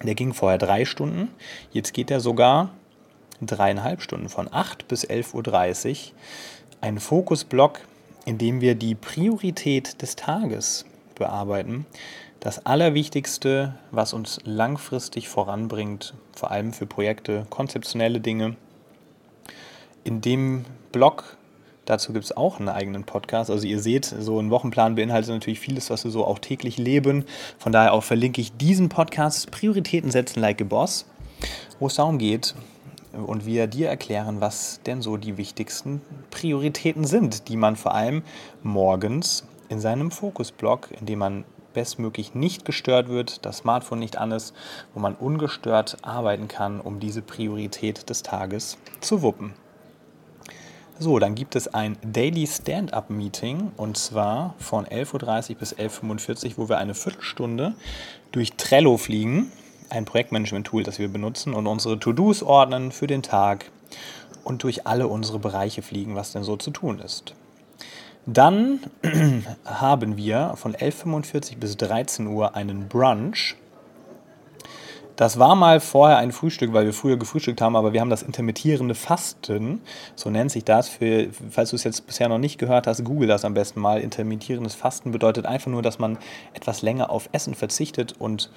Der 0.04 0.16
ging 0.16 0.34
vorher 0.34 0.58
drei 0.58 0.86
Stunden. 0.86 1.30
Jetzt 1.72 1.94
geht 1.94 2.12
er 2.12 2.20
sogar 2.20 2.70
dreieinhalb 3.42 4.02
Stunden 4.02 4.30
von 4.30 4.52
8 4.52 4.88
bis 4.88 5.06
11.30 5.08 5.90
Uhr. 5.90 5.98
Ein 6.82 7.00
Fokusblock, 7.00 7.82
in 8.30 8.38
dem 8.38 8.62
wir 8.62 8.76
die 8.76 8.94
Priorität 8.94 10.04
des 10.04 10.16
Tages 10.16 10.86
bearbeiten. 11.16 11.88
Das 12.40 12.64
Allerwichtigste, 12.64 13.74
was 13.90 14.14
uns 14.14 14.40
langfristig 14.44 15.28
voranbringt, 15.28 16.14
vor 16.36 16.52
allem 16.52 16.72
für 16.72 16.86
Projekte, 16.86 17.48
konzeptionelle 17.50 18.20
Dinge. 18.20 18.56
In 20.04 20.22
dem 20.22 20.66
Block 20.92 21.38
Dazu 21.86 22.14
gibt 22.14 22.26
es 22.26 22.38
auch 22.38 22.60
einen 22.60 22.70
eigenen 22.70 23.04
Podcast. 23.04 23.50
Also 23.50 23.66
ihr 23.66 23.80
seht, 23.80 24.06
so 24.06 24.40
ein 24.40 24.52
Wochenplan 24.52 24.94
beinhaltet 24.94 25.32
natürlich 25.32 25.60
vieles, 25.60 25.90
was 25.90 26.04
wir 26.04 26.12
so 26.12 26.24
auch 26.24 26.38
täglich 26.38 26.78
leben. 26.78 27.26
Von 27.58 27.72
daher 27.72 27.94
auch 27.94 28.04
verlinke 28.04 28.42
ich 28.42 28.56
diesen 28.56 28.90
Podcast 28.90 29.50
Prioritäten 29.50 30.12
setzen 30.12 30.40
like 30.40 30.62
a 30.62 30.66
Boss, 30.66 31.08
wo 31.80 31.88
es 31.88 31.96
darum 31.96 32.20
geht 32.20 32.54
und 33.26 33.46
wir 33.46 33.68
dir 33.68 33.90
erklären, 33.90 34.42
was 34.42 34.82
denn 34.86 35.02
so 35.02 35.18
die 35.18 35.38
wichtigsten 35.38 36.02
Prioritäten 36.32 37.06
sind, 37.06 37.48
die 37.48 37.58
man 37.58 37.76
vor 37.76 37.94
allem 37.94 38.24
morgens 38.64 39.48
in 39.70 39.80
seinem 39.80 40.12
Fokusblock, 40.12 40.90
in 41.00 41.06
dem 41.06 41.20
man 41.20 41.46
bestmöglich 41.74 42.34
nicht 42.34 42.66
gestört 42.66 43.10
wird, 43.10 43.46
das 43.46 43.58
Smartphone 43.58 44.00
nicht 44.00 44.18
an 44.18 44.32
ist, 44.32 44.54
wo 44.94 45.00
man 45.00 45.16
ungestört 45.16 45.98
arbeiten 46.02 46.48
kann, 46.48 46.82
um 46.82 47.00
diese 47.00 47.22
Priorität 47.22 48.10
des 48.10 48.24
Tages 48.24 48.78
zu 49.02 49.22
wuppen. 49.22 49.54
So, 51.02 51.18
dann 51.18 51.34
gibt 51.34 51.56
es 51.56 51.70
ein 51.70 51.98
Daily 52.02 52.46
Stand-up 52.46 53.10
Meeting 53.10 53.72
und 53.78 53.98
zwar 53.98 54.56
von 54.58 54.86
11.30 54.86 55.52
Uhr 55.52 55.56
bis 55.56 55.74
11.45 55.74 56.46
Uhr, 56.46 56.58
wo 56.58 56.70
wir 56.70 56.78
eine 56.78 56.94
Viertelstunde 56.94 57.74
durch 58.34 58.58
Trello 58.58 58.98
fliegen, 58.98 59.50
ein 59.90 60.06
Projektmanagement-Tool, 60.06 60.84
das 60.84 61.00
wir 61.00 61.08
benutzen 61.08 61.54
und 61.54 61.68
unsere 61.68 62.00
To-Dos 62.00 62.44
ordnen 62.44 62.92
für 62.92 63.08
den 63.08 63.24
Tag 63.24 63.72
und 64.44 64.64
durch 64.64 64.88
alle 64.88 65.08
unsere 65.08 65.40
Bereiche 65.40 65.82
fliegen, 65.82 66.16
was 66.16 66.32
denn 66.32 66.44
so 66.44 66.58
zu 66.58 66.72
tun 66.72 67.00
ist. 67.00 67.34
Dann 68.26 68.80
haben 69.66 70.18
wir 70.18 70.54
von 70.56 70.76
11.45 70.76 71.54
Uhr 71.54 71.60
bis 71.60 71.78
13 71.78 72.28
Uhr 72.28 72.56
einen 72.56 72.88
Brunch 72.88 73.56
das 75.20 75.38
war 75.38 75.54
mal 75.54 75.82
vorher 75.82 76.18
ein 76.18 76.32
Frühstück, 76.32 76.72
weil 76.72 76.86
wir 76.86 76.94
früher 76.94 77.18
gefrühstückt 77.18 77.60
haben, 77.60 77.76
aber 77.76 77.92
wir 77.92 78.00
haben 78.00 78.10
das 78.10 78.22
intermittierende 78.22 78.96
Fasten, 78.96 79.82
so 80.16 80.30
nennt 80.30 80.50
sich 80.50 80.64
das. 80.64 80.88
Für, 80.88 81.28
falls 81.52 81.72
du 81.72 81.76
es 81.76 81.84
jetzt 81.84 82.08
bisher 82.08 82.30
noch 82.30 82.38
nicht 82.38 82.58
gehört 82.58 82.88
hast, 82.88 83.04
google 83.04 83.28
das 83.28 83.44
am 83.44 83.54
besten 83.54 83.82
mal. 83.82 84.00
Intermittierendes 84.00 84.76
Fasten 84.76 85.12
bedeutet 85.12 85.46
einfach 85.46 85.70
nur, 85.70 85.82
dass 85.82 86.00
man 86.00 86.18
etwas 86.54 86.84
länger 86.84 87.10
auf 87.10 87.28
Essen 87.34 87.54
verzichtet 87.54 88.16
und 88.18 88.50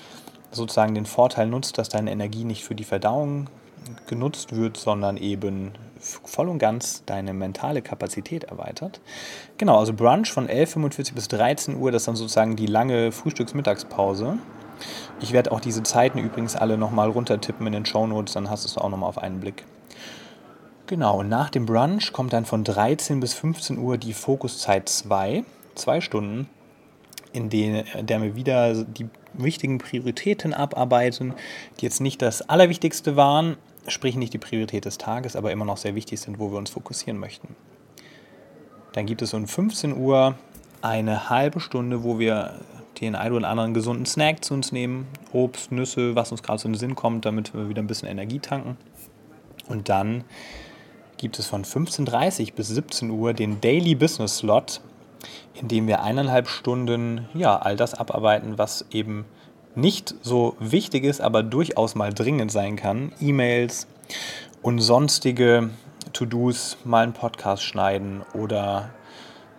sozusagen 0.53 0.95
den 0.95 1.07
Vorteil 1.07 1.47
nutzt, 1.47 1.79
dass 1.79 1.89
deine 1.89 2.11
Energie 2.11 2.45
nicht 2.45 2.65
für 2.65 2.75
die 2.75 2.85
Verdauung 2.85 3.49
genutzt 4.07 4.55
wird, 4.55 4.77
sondern 4.77 5.17
eben 5.17 5.73
voll 5.99 6.49
und 6.49 6.59
ganz 6.59 7.05
deine 7.07 7.33
mentale 7.33 7.83
Kapazität 7.83 8.45
erweitert. 8.45 9.01
Genau, 9.59 9.79
also 9.79 9.93
Brunch 9.93 10.33
von 10.33 10.49
11.45 10.49 11.15
bis 11.15 11.29
13 11.29 11.77
Uhr, 11.77 11.93
das 11.93 12.03
ist 12.03 12.09
dann 12.09 12.17
sozusagen 12.17 12.57
die 12.57 12.67
lange 12.67 13.13
Frühstücks-Mittagspause. 13.13 14.39
Ich 15.21 15.33
werde 15.33 15.53
auch 15.53 15.61
diese 15.61 15.83
Zeiten 15.83 16.19
übrigens 16.19 16.57
alle 16.57 16.77
nochmal 16.77 17.09
runtertippen 17.11 17.67
in 17.67 17.73
den 17.73 17.87
Show 17.87 18.07
Notes, 18.07 18.35
dann 18.35 18.51
hast 18.51 18.65
du 18.65 18.69
es 18.69 18.79
auch 18.79 18.89
nochmal 18.89 19.09
auf 19.09 19.19
einen 19.19 19.41
Blick. 19.41 19.65
Genau, 20.87 21.23
nach 21.23 21.51
dem 21.51 21.67
Brunch 21.67 22.13
kommt 22.13 22.33
dann 22.33 22.45
von 22.45 22.65
13 22.65 23.21
bis 23.21 23.35
15 23.35 23.79
Uhr 23.79 23.97
die 23.97 24.13
Fokuszeit 24.13 24.89
2, 24.89 25.45
zwei 25.75 26.01
Stunden, 26.01 26.49
in 27.33 27.49
der, 27.51 27.85
der 28.03 28.23
wir 28.23 28.37
wieder 28.37 28.85
die 28.85 29.07
wichtigen 29.35 29.79
Prioritäten 29.79 30.55
abarbeiten, 30.55 31.35
die 31.81 31.85
jetzt 31.85 32.01
nicht 32.01 32.21
das 32.23 32.49
Allerwichtigste 32.49 33.17
waren, 33.17 33.57
sprich 33.89 34.17
nicht 34.17 34.33
die 34.33 34.39
Priorität 34.39 34.85
des 34.85 34.99
Tages, 34.99 35.37
aber 35.37 35.53
immer 35.53 35.65
noch 35.65 35.77
sehr 35.77 35.95
wichtig 35.95 36.21
sind, 36.21 36.39
wo 36.39 36.51
wir 36.51 36.59
uns 36.59 36.71
fokussieren 36.71 37.19
möchten. 37.19 37.57
Dann 38.93 39.07
gibt 39.07 39.23
es 39.23 39.33
um 39.33 39.49
15 39.49 39.97
Uhr 39.97 40.35
eine 40.83 41.31
halbe 41.31 41.61
Stunde, 41.61 42.05
wo 42.05 42.19
wir 42.19 42.61
den 43.01 43.15
einen 43.15 43.35
oder 43.35 43.49
anderen 43.49 43.73
gesunden 43.75 44.07
Snack 44.07 44.45
zu 44.45 44.55
uns 44.55 44.71
nehmen. 44.71 45.07
Obst, 45.33 45.73
Nüsse, 45.73 46.15
was 46.15 46.31
uns 46.31 46.43
gerade 46.43 46.59
so 46.59 46.67
in 46.67 46.75
den 46.75 46.79
Sinn 46.79 46.95
kommt, 46.95 47.25
damit 47.25 47.55
wir 47.55 47.69
wieder 47.69 47.83
ein 47.83 47.87
bisschen 47.87 48.09
Energie 48.09 48.39
tanken. 48.39 48.77
Und 49.69 49.89
dann 49.89 50.25
gibt 51.17 51.39
es 51.39 51.47
von 51.47 51.65
15.30 51.65 52.55
bis 52.55 52.69
17 52.69 53.11
Uhr 53.11 53.33
den 53.33 53.61
Daily 53.61 53.95
Business 53.95 54.39
Slot, 54.39 54.81
in 55.55 55.69
dem 55.69 55.87
wir 55.87 56.02
eineinhalb 56.02 56.49
Stunden 56.49 57.29
ja, 57.35 57.57
all 57.57 57.76
das 57.76 57.95
abarbeiten, 57.95 58.59
was 58.59 58.87
eben 58.91 59.25
nicht 59.75 60.14
so 60.23 60.57
wichtig 60.59 61.05
ist, 61.05 61.21
aber 61.21 61.43
durchaus 61.43 61.95
mal 61.95 62.12
dringend 62.12 62.52
sein 62.52 62.76
kann. 62.76 63.12
E-Mails 63.21 63.87
und 64.62 64.81
sonstige 64.81 65.71
To-Dos, 66.12 66.76
mal 66.85 67.05
einen 67.05 67.12
Podcast 67.12 67.62
schneiden 67.62 68.23
oder 68.35 68.91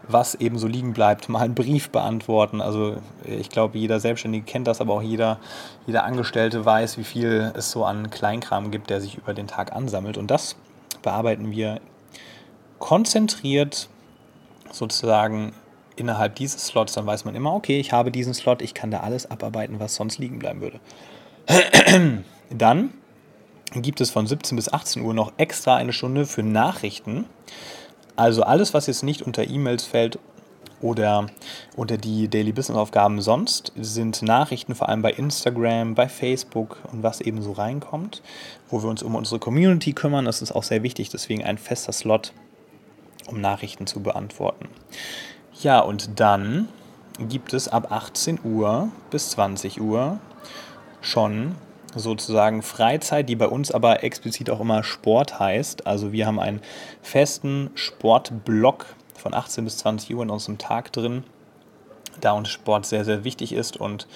was 0.07 0.35
eben 0.35 0.57
so 0.57 0.67
liegen 0.67 0.93
bleibt, 0.93 1.29
mal 1.29 1.41
einen 1.41 1.55
Brief 1.55 1.89
beantworten. 1.89 2.61
Also 2.61 2.97
ich 3.25 3.49
glaube, 3.49 3.77
jeder 3.77 3.99
Selbstständige 3.99 4.45
kennt 4.45 4.67
das, 4.67 4.81
aber 4.81 4.93
auch 4.93 5.01
jeder, 5.01 5.39
jeder 5.87 6.03
Angestellte 6.03 6.65
weiß, 6.65 6.97
wie 6.97 7.03
viel 7.03 7.51
es 7.55 7.71
so 7.71 7.85
an 7.85 8.09
Kleinkram 8.09 8.71
gibt, 8.71 8.89
der 8.89 9.01
sich 9.01 9.17
über 9.17 9.33
den 9.33 9.47
Tag 9.47 9.73
ansammelt. 9.73 10.17
Und 10.17 10.29
das 10.29 10.55
bearbeiten 11.01 11.51
wir 11.51 11.79
konzentriert 12.79 13.89
sozusagen 14.73 15.53
innerhalb 15.95 16.35
dieses 16.35 16.65
Slots. 16.67 16.93
Dann 16.93 17.05
weiß 17.05 17.25
man 17.25 17.35
immer, 17.35 17.53
okay, 17.53 17.79
ich 17.79 17.91
habe 17.91 18.11
diesen 18.11 18.33
Slot, 18.33 18.61
ich 18.61 18.73
kann 18.73 18.91
da 18.91 19.01
alles 19.01 19.29
abarbeiten, 19.29 19.79
was 19.79 19.95
sonst 19.95 20.17
liegen 20.17 20.39
bleiben 20.39 20.61
würde. 20.61 20.79
Dann 22.49 22.93
gibt 23.75 24.01
es 24.01 24.11
von 24.11 24.27
17 24.27 24.55
bis 24.55 24.71
18 24.71 25.01
Uhr 25.01 25.13
noch 25.13 25.33
extra 25.37 25.75
eine 25.75 25.93
Stunde 25.93 26.25
für 26.25 26.43
Nachrichten. 26.43 27.25
Also 28.15 28.43
alles, 28.43 28.73
was 28.73 28.87
jetzt 28.87 29.03
nicht 29.03 29.23
unter 29.23 29.47
E-Mails 29.47 29.85
fällt 29.85 30.19
oder 30.81 31.27
unter 31.75 31.97
die 31.97 32.27
Daily 32.27 32.51
Business 32.51 32.77
Aufgaben 32.77 33.21
sonst, 33.21 33.71
sind 33.75 34.21
Nachrichten 34.21 34.75
vor 34.75 34.89
allem 34.89 35.01
bei 35.01 35.11
Instagram, 35.11 35.95
bei 35.95 36.07
Facebook 36.07 36.77
und 36.91 37.01
was 37.01 37.21
eben 37.21 37.41
so 37.41 37.53
reinkommt, 37.53 38.21
wo 38.69 38.83
wir 38.83 38.89
uns 38.89 39.01
um 39.01 39.15
unsere 39.15 39.39
Community 39.39 39.93
kümmern. 39.93 40.25
Das 40.25 40.41
ist 40.41 40.51
auch 40.51 40.63
sehr 40.63 40.83
wichtig, 40.83 41.09
deswegen 41.09 41.43
ein 41.43 41.57
fester 41.57 41.93
Slot, 41.93 42.33
um 43.27 43.41
Nachrichten 43.41 43.87
zu 43.87 44.01
beantworten. 44.01 44.69
Ja, 45.61 45.79
und 45.79 46.19
dann 46.19 46.67
gibt 47.19 47.53
es 47.53 47.67
ab 47.67 47.91
18 47.91 48.39
Uhr 48.43 48.89
bis 49.11 49.29
20 49.31 49.81
Uhr 49.81 50.19
schon 51.01 51.55
sozusagen 51.95 52.63
Freizeit, 52.63 53.29
die 53.29 53.35
bei 53.35 53.47
uns 53.47 53.71
aber 53.71 54.03
explizit 54.03 54.49
auch 54.49 54.59
immer 54.59 54.83
Sport 54.83 55.39
heißt. 55.39 55.85
Also 55.85 56.11
wir 56.11 56.25
haben 56.25 56.39
einen 56.39 56.61
festen 57.01 57.69
Sportblock 57.75 58.87
von 59.15 59.33
18 59.33 59.63
bis 59.63 59.77
20 59.77 60.15
Uhr 60.15 60.23
in 60.23 60.29
unserem 60.29 60.57
Tag 60.57 60.91
drin, 60.91 61.23
da 62.19 62.31
uns 62.31 62.49
Sport 62.49 62.85
sehr, 62.85 63.05
sehr 63.05 63.23
wichtig 63.23 63.53
ist. 63.53 63.77
Und 63.77 64.07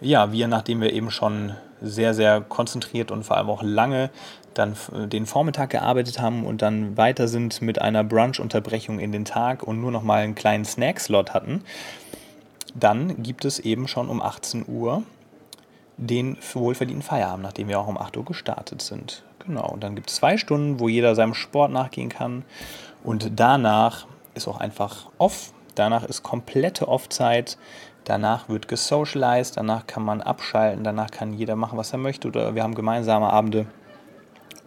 ja, 0.00 0.32
wir, 0.32 0.48
nachdem 0.48 0.80
wir 0.80 0.92
eben 0.92 1.10
schon 1.10 1.54
sehr, 1.80 2.14
sehr 2.14 2.40
konzentriert 2.40 3.10
und 3.10 3.24
vor 3.24 3.36
allem 3.36 3.48
auch 3.48 3.62
lange 3.62 4.10
dann 4.54 4.76
den 5.08 5.26
Vormittag 5.26 5.70
gearbeitet 5.70 6.20
haben 6.20 6.44
und 6.44 6.62
dann 6.62 6.96
weiter 6.96 7.28
sind 7.28 7.62
mit 7.62 7.80
einer 7.80 8.04
Brunch-Unterbrechung 8.04 8.98
in 8.98 9.12
den 9.12 9.24
Tag 9.24 9.62
und 9.62 9.80
nur 9.80 9.90
noch 9.90 10.02
mal 10.02 10.22
einen 10.22 10.34
kleinen 10.34 10.64
Snack-Slot 10.64 11.34
hatten, 11.34 11.62
dann 12.74 13.22
gibt 13.22 13.44
es 13.44 13.58
eben 13.58 13.88
schon 13.88 14.08
um 14.08 14.22
18 14.22 14.64
Uhr 14.68 15.02
den 15.96 16.36
wohlverdienten 16.52 17.02
Feierabend, 17.02 17.42
nachdem 17.42 17.68
wir 17.68 17.78
auch 17.78 17.88
um 17.88 17.98
8 17.98 18.16
Uhr 18.16 18.24
gestartet 18.24 18.82
sind. 18.82 19.22
Genau, 19.46 19.68
und 19.68 19.82
dann 19.82 19.94
gibt 19.94 20.10
es 20.10 20.16
zwei 20.16 20.36
Stunden, 20.36 20.80
wo 20.80 20.88
jeder 20.88 21.14
seinem 21.14 21.34
Sport 21.34 21.72
nachgehen 21.72 22.08
kann. 22.08 22.44
Und 23.02 23.32
danach 23.36 24.06
ist 24.34 24.48
auch 24.48 24.60
einfach 24.60 25.08
off. 25.18 25.52
Danach 25.74 26.04
ist 26.04 26.22
komplette 26.22 26.88
Off-Zeit. 26.88 27.58
Danach 28.04 28.48
wird 28.48 28.68
gesocialized, 28.68 29.56
danach 29.56 29.86
kann 29.86 30.02
man 30.02 30.20
abschalten, 30.22 30.84
danach 30.84 31.10
kann 31.10 31.34
jeder 31.34 31.54
machen, 31.54 31.78
was 31.78 31.92
er 31.92 31.98
möchte 31.98 32.28
oder 32.28 32.54
wir 32.54 32.62
haben 32.62 32.74
gemeinsame 32.74 33.30
Abende. 33.30 33.66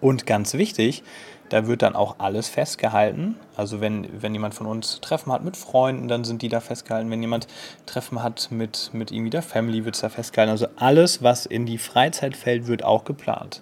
Und 0.04 0.26
ganz 0.26 0.54
wichtig, 0.56 1.02
da 1.48 1.66
wird 1.66 1.82
dann 1.82 1.96
auch 1.96 2.16
alles 2.18 2.50
festgehalten. 2.50 3.38
Also 3.56 3.80
wenn, 3.80 4.22
wenn 4.22 4.34
jemand 4.34 4.54
von 4.54 4.68
uns 4.68 5.00
Treffen 5.00 5.32
hat 5.32 5.46
mit 5.46 5.56
Freunden, 5.56 6.10
dann 6.10 6.26
sind 6.26 6.42
die 6.42 6.50
da 6.50 6.60
festgehalten. 6.60 7.10
Wenn 7.10 7.22
jemand 7.22 7.48
Treffen 7.86 8.22
hat 8.22 8.50
mit, 8.52 8.90
mit 8.92 9.14
irgendwie 9.14 9.30
der 9.30 9.42
Family, 9.42 9.86
wird 9.86 9.96
es 9.96 10.02
da 10.02 10.10
festgehalten. 10.10 10.52
Also 10.52 10.68
alles, 10.76 11.24
was 11.24 11.46
in 11.46 11.66
die 11.66 11.78
Freizeit 11.78 12.36
fällt, 12.36 12.68
wird 12.68 12.84
auch 12.84 13.06
geplant. 13.06 13.62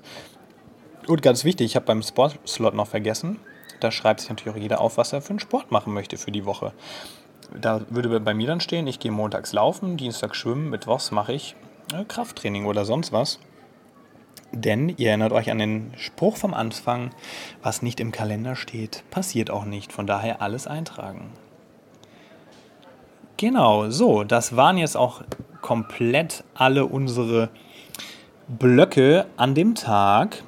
Und 1.06 1.22
ganz 1.22 1.46
wichtig, 1.46 1.68
ich 1.68 1.76
habe 1.76 1.86
beim 1.86 2.02
Sportslot 2.02 2.74
noch 2.74 2.88
vergessen, 2.88 3.38
da 3.80 3.92
schreibt 3.92 4.22
sich 4.22 4.30
natürlich 4.30 4.56
auch 4.56 4.60
jeder 4.60 4.82
auf, 4.82 4.98
was 4.98 5.14
er 5.14 5.22
für 5.22 5.30
einen 5.30 5.40
Sport 5.40 5.70
machen 5.70 5.94
möchte 5.94 6.18
für 6.18 6.32
die 6.32 6.46
Woche. 6.46 6.74
Da 7.60 7.82
würde 7.92 8.20
bei 8.20 8.34
mir 8.34 8.48
dann 8.48 8.62
stehen, 8.62 8.88
ich 8.88 8.98
gehe 8.98 9.12
montags 9.12 9.54
laufen, 9.54 9.96
Dienstag 9.96 10.36
schwimmen, 10.36 10.72
mittwochs 10.72 11.12
mache 11.12 11.34
ich 11.34 11.56
äh, 11.94 12.04
Krafttraining 12.04 12.66
oder 12.66 12.84
sonst 12.84 13.12
was. 13.12 13.38
Denn 14.52 14.90
ihr 14.90 15.10
erinnert 15.10 15.32
euch 15.32 15.50
an 15.50 15.60
den 15.60 15.94
Spruch 15.96 16.36
vom 16.38 16.54
Anfang, 16.54 17.12
was 17.64 17.82
nicht 17.82 18.00
im 18.00 18.12
Kalender 18.12 18.56
steht, 18.56 19.04
passiert 19.10 19.50
auch 19.50 19.66
nicht. 19.66 19.94
Von 19.94 20.08
daher 20.08 20.42
alles 20.42 20.68
eintragen. 20.68 21.32
Genau, 23.38 23.90
so, 23.90 24.24
das 24.24 24.56
waren 24.56 24.78
jetzt 24.78 24.98
auch 24.98 25.24
komplett 25.62 26.44
alle 26.54 26.86
unsere 26.86 27.50
Blöcke 28.48 29.26
an 29.38 29.56
dem 29.56 29.74
Tag. 29.76 30.44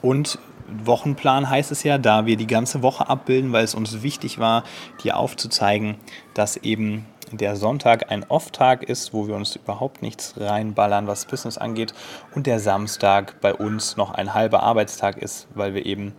Und 0.00 0.38
Wochenplan 0.68 1.48
heißt 1.48 1.70
es 1.72 1.82
ja, 1.82 1.98
da 1.98 2.26
wir 2.26 2.36
die 2.36 2.46
ganze 2.46 2.82
Woche 2.82 3.08
abbilden, 3.08 3.52
weil 3.52 3.64
es 3.64 3.74
uns 3.74 4.02
wichtig 4.02 4.38
war, 4.38 4.64
dir 5.02 5.16
aufzuzeigen, 5.16 5.96
dass 6.32 6.56
eben 6.56 7.06
der 7.32 7.56
Sonntag 7.56 8.10
ein 8.10 8.24
Off-Tag 8.28 8.82
ist, 8.82 9.12
wo 9.12 9.26
wir 9.26 9.34
uns 9.34 9.56
überhaupt 9.56 10.02
nichts 10.02 10.34
reinballern, 10.36 11.06
was 11.06 11.26
Business 11.26 11.58
angeht, 11.58 11.94
und 12.34 12.46
der 12.46 12.60
Samstag 12.60 13.40
bei 13.40 13.54
uns 13.54 13.96
noch 13.96 14.12
ein 14.12 14.34
halber 14.34 14.62
Arbeitstag 14.62 15.18
ist, 15.18 15.46
weil 15.54 15.74
wir 15.74 15.86
eben 15.86 16.14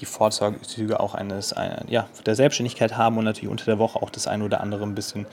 die 0.00 0.06
Vorzüge 0.06 0.98
auch 0.98 1.14
eines 1.14 1.54
ja, 1.88 2.08
der 2.26 2.34
Selbstständigkeit 2.34 2.96
haben 2.96 3.18
und 3.18 3.24
natürlich 3.24 3.50
unter 3.50 3.66
der 3.66 3.78
Woche 3.78 4.02
auch 4.02 4.10
das 4.10 4.26
eine 4.26 4.44
oder 4.44 4.60
andere 4.60 4.82
ein 4.82 4.94
bisschen 4.94 5.26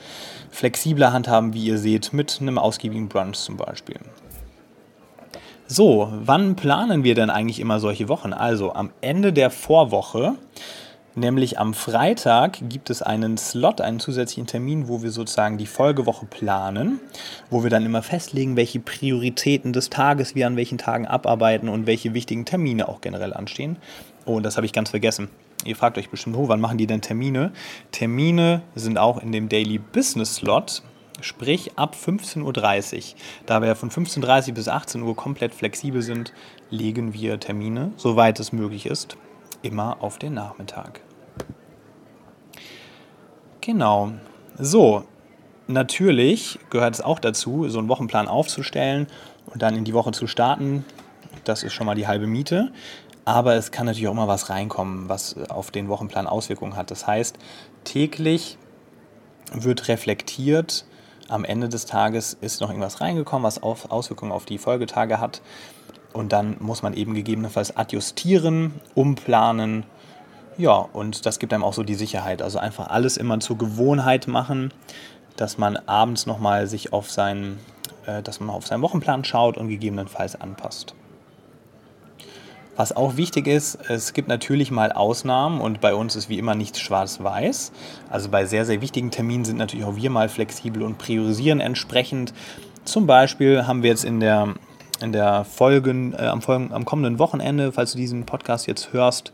flexibler 0.50 1.12
handhaben, 1.12 1.52
wie 1.54 1.64
ihr 1.64 1.78
seht, 1.78 2.12
mit 2.12 2.38
einem 2.40 2.56
ausgiebigen 2.56 3.08
Brunch 3.08 3.38
zum 3.38 3.56
Beispiel. 3.56 3.96
So, 5.66 6.08
wann 6.12 6.56
planen 6.56 7.04
wir 7.04 7.14
denn 7.14 7.30
eigentlich 7.30 7.60
immer 7.60 7.78
solche 7.78 8.08
Wochen? 8.08 8.32
Also 8.32 8.72
am 8.72 8.90
Ende 9.00 9.32
der 9.32 9.50
Vorwoche 9.50 10.34
Nämlich 11.20 11.58
am 11.58 11.74
Freitag 11.74 12.60
gibt 12.70 12.88
es 12.88 13.02
einen 13.02 13.36
Slot, 13.36 13.82
einen 13.82 14.00
zusätzlichen 14.00 14.46
Termin, 14.46 14.88
wo 14.88 15.02
wir 15.02 15.10
sozusagen 15.10 15.58
die 15.58 15.66
Folgewoche 15.66 16.24
planen, 16.24 16.98
wo 17.50 17.62
wir 17.62 17.68
dann 17.68 17.84
immer 17.84 18.02
festlegen, 18.02 18.56
welche 18.56 18.80
Prioritäten 18.80 19.74
des 19.74 19.90
Tages 19.90 20.34
wir 20.34 20.46
an 20.46 20.56
welchen 20.56 20.78
Tagen 20.78 21.06
abarbeiten 21.06 21.68
und 21.68 21.86
welche 21.86 22.14
wichtigen 22.14 22.46
Termine 22.46 22.88
auch 22.88 23.02
generell 23.02 23.34
anstehen. 23.34 23.76
Oh, 24.24 24.36
und 24.36 24.44
das 24.44 24.56
habe 24.56 24.64
ich 24.64 24.72
ganz 24.72 24.88
vergessen. 24.88 25.28
Ihr 25.66 25.76
fragt 25.76 25.98
euch 25.98 26.08
bestimmt, 26.08 26.36
oh, 26.36 26.48
wann 26.48 26.58
machen 26.58 26.78
die 26.78 26.86
denn 26.86 27.02
Termine? 27.02 27.52
Termine 27.92 28.62
sind 28.74 28.96
auch 28.96 29.22
in 29.22 29.30
dem 29.30 29.50
Daily 29.50 29.76
Business 29.76 30.36
Slot, 30.36 30.82
sprich 31.20 31.76
ab 31.76 31.96
15.30 32.02 32.96
Uhr. 32.96 33.02
Da 33.44 33.60
wir 33.60 33.76
von 33.76 33.90
15.30 33.90 34.48
Uhr 34.48 34.54
bis 34.54 34.68
18 34.68 35.02
Uhr 35.02 35.14
komplett 35.14 35.52
flexibel 35.52 36.00
sind, 36.00 36.32
legen 36.70 37.12
wir 37.12 37.38
Termine, 37.38 37.92
soweit 37.98 38.40
es 38.40 38.52
möglich 38.52 38.86
ist, 38.86 39.18
immer 39.60 40.02
auf 40.02 40.18
den 40.18 40.32
Nachmittag. 40.32 41.02
Genau. 43.60 44.12
So, 44.58 45.04
natürlich 45.66 46.58
gehört 46.70 46.94
es 46.94 47.00
auch 47.00 47.18
dazu, 47.18 47.68
so 47.68 47.78
einen 47.78 47.88
Wochenplan 47.88 48.28
aufzustellen 48.28 49.06
und 49.46 49.62
dann 49.62 49.76
in 49.76 49.84
die 49.84 49.94
Woche 49.94 50.12
zu 50.12 50.26
starten. 50.26 50.84
Das 51.44 51.62
ist 51.62 51.72
schon 51.72 51.86
mal 51.86 51.94
die 51.94 52.06
halbe 52.06 52.26
Miete. 52.26 52.72
Aber 53.24 53.54
es 53.54 53.70
kann 53.70 53.86
natürlich 53.86 54.08
auch 54.08 54.14
mal 54.14 54.28
was 54.28 54.50
reinkommen, 54.50 55.08
was 55.08 55.36
auf 55.50 55.70
den 55.70 55.88
Wochenplan 55.88 56.26
Auswirkungen 56.26 56.74
hat. 56.74 56.90
Das 56.90 57.06
heißt, 57.06 57.38
täglich 57.84 58.58
wird 59.52 59.88
reflektiert, 59.88 60.84
am 61.28 61.44
Ende 61.44 61.68
des 61.68 61.86
Tages 61.86 62.36
ist 62.40 62.60
noch 62.60 62.70
irgendwas 62.70 63.00
reingekommen, 63.00 63.44
was 63.44 63.62
Auswirkungen 63.62 64.32
auf 64.32 64.46
die 64.46 64.58
Folgetage 64.58 65.20
hat. 65.20 65.42
Und 66.12 66.32
dann 66.32 66.56
muss 66.58 66.82
man 66.82 66.92
eben 66.92 67.14
gegebenenfalls 67.14 67.76
adjustieren, 67.76 68.74
umplanen. 68.96 69.84
Ja, 70.56 70.88
und 70.92 71.26
das 71.26 71.38
gibt 71.38 71.52
einem 71.52 71.64
auch 71.64 71.72
so 71.72 71.82
die 71.82 71.94
Sicherheit. 71.94 72.42
Also 72.42 72.58
einfach 72.58 72.88
alles 72.88 73.16
immer 73.16 73.40
zur 73.40 73.56
Gewohnheit 73.58 74.26
machen, 74.26 74.72
dass 75.36 75.58
man 75.58 75.76
abends 75.76 76.26
nochmal 76.26 76.66
sich 76.66 76.92
auf 76.92 77.10
seinen, 77.10 77.58
äh, 78.06 78.22
dass 78.22 78.40
man 78.40 78.50
auf 78.50 78.66
seinen 78.66 78.82
Wochenplan 78.82 79.24
schaut 79.24 79.56
und 79.56 79.68
gegebenenfalls 79.68 80.40
anpasst. 80.40 80.94
Was 82.76 82.96
auch 82.96 83.16
wichtig 83.16 83.46
ist, 83.46 83.78
es 83.90 84.14
gibt 84.14 84.28
natürlich 84.28 84.70
mal 84.70 84.92
Ausnahmen 84.92 85.60
und 85.60 85.80
bei 85.80 85.94
uns 85.94 86.16
ist 86.16 86.28
wie 86.28 86.38
immer 86.38 86.54
nichts 86.54 86.80
schwarz-weiß. 86.80 87.72
Also 88.08 88.30
bei 88.30 88.46
sehr, 88.46 88.64
sehr 88.64 88.80
wichtigen 88.80 89.10
Terminen 89.10 89.44
sind 89.44 89.58
natürlich 89.58 89.84
auch 89.84 89.96
wir 89.96 90.08
mal 90.08 90.28
flexibel 90.28 90.82
und 90.82 90.96
priorisieren 90.96 91.60
entsprechend. 91.60 92.32
Zum 92.84 93.06
Beispiel 93.06 93.66
haben 93.66 93.82
wir 93.82 93.90
jetzt 93.90 94.04
in 94.04 94.20
der 94.20 94.54
in 95.02 95.12
der 95.12 95.44
Folgen, 95.44 96.12
äh, 96.12 96.26
am, 96.26 96.42
Folgen, 96.42 96.72
am 96.72 96.84
kommenden 96.84 97.18
Wochenende, 97.18 97.72
falls 97.72 97.92
du 97.92 97.98
diesen 97.98 98.26
Podcast 98.26 98.66
jetzt 98.66 98.92
hörst, 98.92 99.32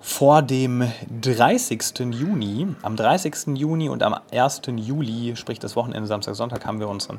vor 0.00 0.40
dem 0.42 0.90
30. 1.20 2.00
Juni, 2.10 2.68
am 2.82 2.96
30. 2.96 3.58
Juni 3.58 3.88
und 3.90 4.02
am 4.02 4.16
1. 4.32 4.62
Juli, 4.76 5.36
sprich 5.36 5.58
das 5.58 5.76
Wochenende 5.76 6.06
Samstag, 6.06 6.34
Sonntag, 6.34 6.64
haben 6.64 6.80
wir 6.80 6.88
unseren, 6.88 7.18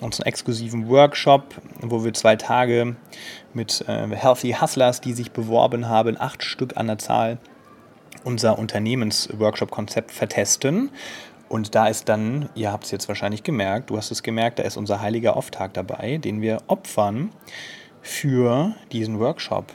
unseren 0.00 0.26
exklusiven 0.26 0.88
Workshop, 0.88 1.54
wo 1.82 2.04
wir 2.04 2.14
zwei 2.14 2.36
Tage 2.36 2.96
mit 3.52 3.84
äh, 3.86 4.08
Healthy 4.08 4.56
Hustlers, 4.58 5.02
die 5.02 5.12
sich 5.12 5.32
beworben 5.32 5.88
haben, 5.88 6.18
acht 6.18 6.42
Stück 6.42 6.76
an 6.76 6.86
der 6.86 6.98
Zahl, 6.98 7.38
unser 8.24 8.58
Unternehmensworkshop-Konzept 8.58 10.10
vertesten. 10.10 10.90
Und 11.50 11.74
da 11.74 11.88
ist 11.88 12.08
dann, 12.08 12.48
ihr 12.54 12.72
habt 12.72 12.84
es 12.84 12.90
jetzt 12.90 13.08
wahrscheinlich 13.08 13.42
gemerkt, 13.42 13.90
du 13.90 13.96
hast 13.98 14.10
es 14.10 14.22
gemerkt, 14.22 14.58
da 14.58 14.62
ist 14.62 14.76
unser 14.76 15.00
heiliger 15.00 15.36
Auftag 15.36 15.74
dabei, 15.74 16.16
den 16.16 16.40
wir 16.40 16.62
opfern 16.66 17.30
für 18.00 18.74
diesen 18.92 19.18
Workshop. 19.18 19.66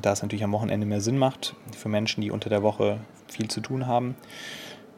Da 0.00 0.12
es 0.12 0.22
natürlich 0.22 0.44
am 0.44 0.52
Wochenende 0.52 0.86
mehr 0.86 1.02
Sinn 1.02 1.18
macht, 1.18 1.54
für 1.76 1.88
Menschen, 1.88 2.22
die 2.22 2.30
unter 2.30 2.48
der 2.48 2.62
Woche 2.62 3.00
viel 3.28 3.48
zu 3.48 3.60
tun 3.60 3.86
haben. 3.86 4.16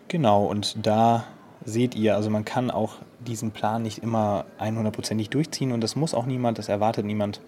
Genau, 0.06 0.44
und 0.44 0.86
da 0.86 1.24
seht 1.64 1.94
ihr, 1.94 2.14
also 2.14 2.30
man 2.30 2.44
kann 2.44 2.70
auch 2.70 2.96
diesen 3.18 3.50
Plan 3.50 3.82
nicht 3.82 3.98
immer 3.98 4.44
100%ig 4.60 5.30
durchziehen 5.30 5.72
und 5.72 5.80
das 5.80 5.96
muss 5.96 6.14
auch 6.14 6.26
niemand, 6.26 6.58
das 6.58 6.68
erwartet 6.68 7.06
niemand. 7.06 7.40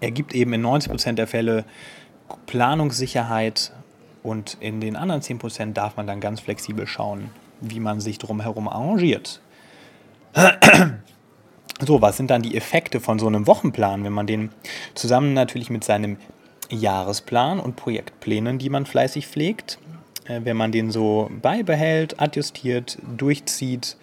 Er 0.00 0.10
gibt 0.10 0.34
eben 0.34 0.52
in 0.52 0.64
90% 0.64 1.12
der 1.14 1.26
Fälle 1.26 1.64
Planungssicherheit 2.46 3.72
und 4.22 4.56
in 4.60 4.80
den 4.80 4.96
anderen 4.96 5.20
10% 5.20 5.72
darf 5.72 5.96
man 5.96 6.06
dann 6.06 6.20
ganz 6.20 6.40
flexibel 6.40 6.86
schauen, 6.86 7.30
wie 7.60 7.80
man 7.80 8.00
sich 8.00 8.18
drumherum 8.18 8.68
arrangiert. 8.68 9.40
So, 11.80 12.00
was 12.00 12.16
sind 12.16 12.30
dann 12.30 12.42
die 12.42 12.56
Effekte 12.56 13.00
von 13.00 13.18
so 13.18 13.26
einem 13.26 13.46
Wochenplan, 13.46 14.04
wenn 14.04 14.12
man 14.12 14.26
den 14.26 14.50
zusammen 14.94 15.34
natürlich 15.34 15.70
mit 15.70 15.84
seinem 15.84 16.18
Jahresplan 16.74 17.60
und 17.60 17.76
Projektplänen, 17.76 18.58
die 18.58 18.70
man 18.70 18.86
fleißig 18.86 19.26
pflegt, 19.26 19.78
äh, 20.26 20.40
wenn 20.44 20.56
man 20.56 20.72
den 20.72 20.90
so 20.90 21.30
beibehält, 21.42 22.20
adjustiert, 22.20 22.98
durchzieht, 23.16 23.96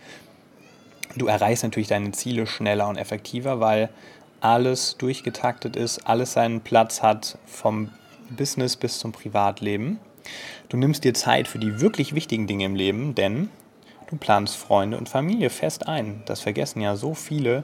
du 1.16 1.28
erreichst 1.28 1.64
natürlich 1.64 1.90
deine 1.90 2.12
Ziele 2.12 2.48
schneller 2.48 2.88
und 2.88 2.98
effektiver, 2.98 3.60
weil 3.60 3.90
alles 4.40 4.98
durchgetaktet 4.98 5.76
ist, 5.76 6.08
alles 6.08 6.34
seinen 6.34 6.62
Platz 6.62 7.02
hat, 7.02 7.38
vom 7.46 7.90
Business 8.30 8.76
bis 8.76 9.00
zum 9.00 9.12
Privatleben. 9.12 10.00
Du 10.70 10.78
nimmst 10.78 11.04
dir 11.04 11.14
Zeit 11.14 11.48
für 11.48 11.60
die 11.60 11.82
wirklich 11.82 12.16
wichtigen 12.16 12.48
Dinge 12.48 12.66
im 12.66 12.76
Leben, 12.76 13.14
denn 13.14 13.50
du 14.10 14.16
planst 14.16 14.56
Freunde 14.56 14.98
und 14.98 15.10
Familie 15.10 15.50
fest 15.50 15.88
ein. 15.88 16.24
Das 16.26 16.42
vergessen 16.42 16.82
ja 16.82 16.96
so 16.96 17.14
viele. 17.14 17.64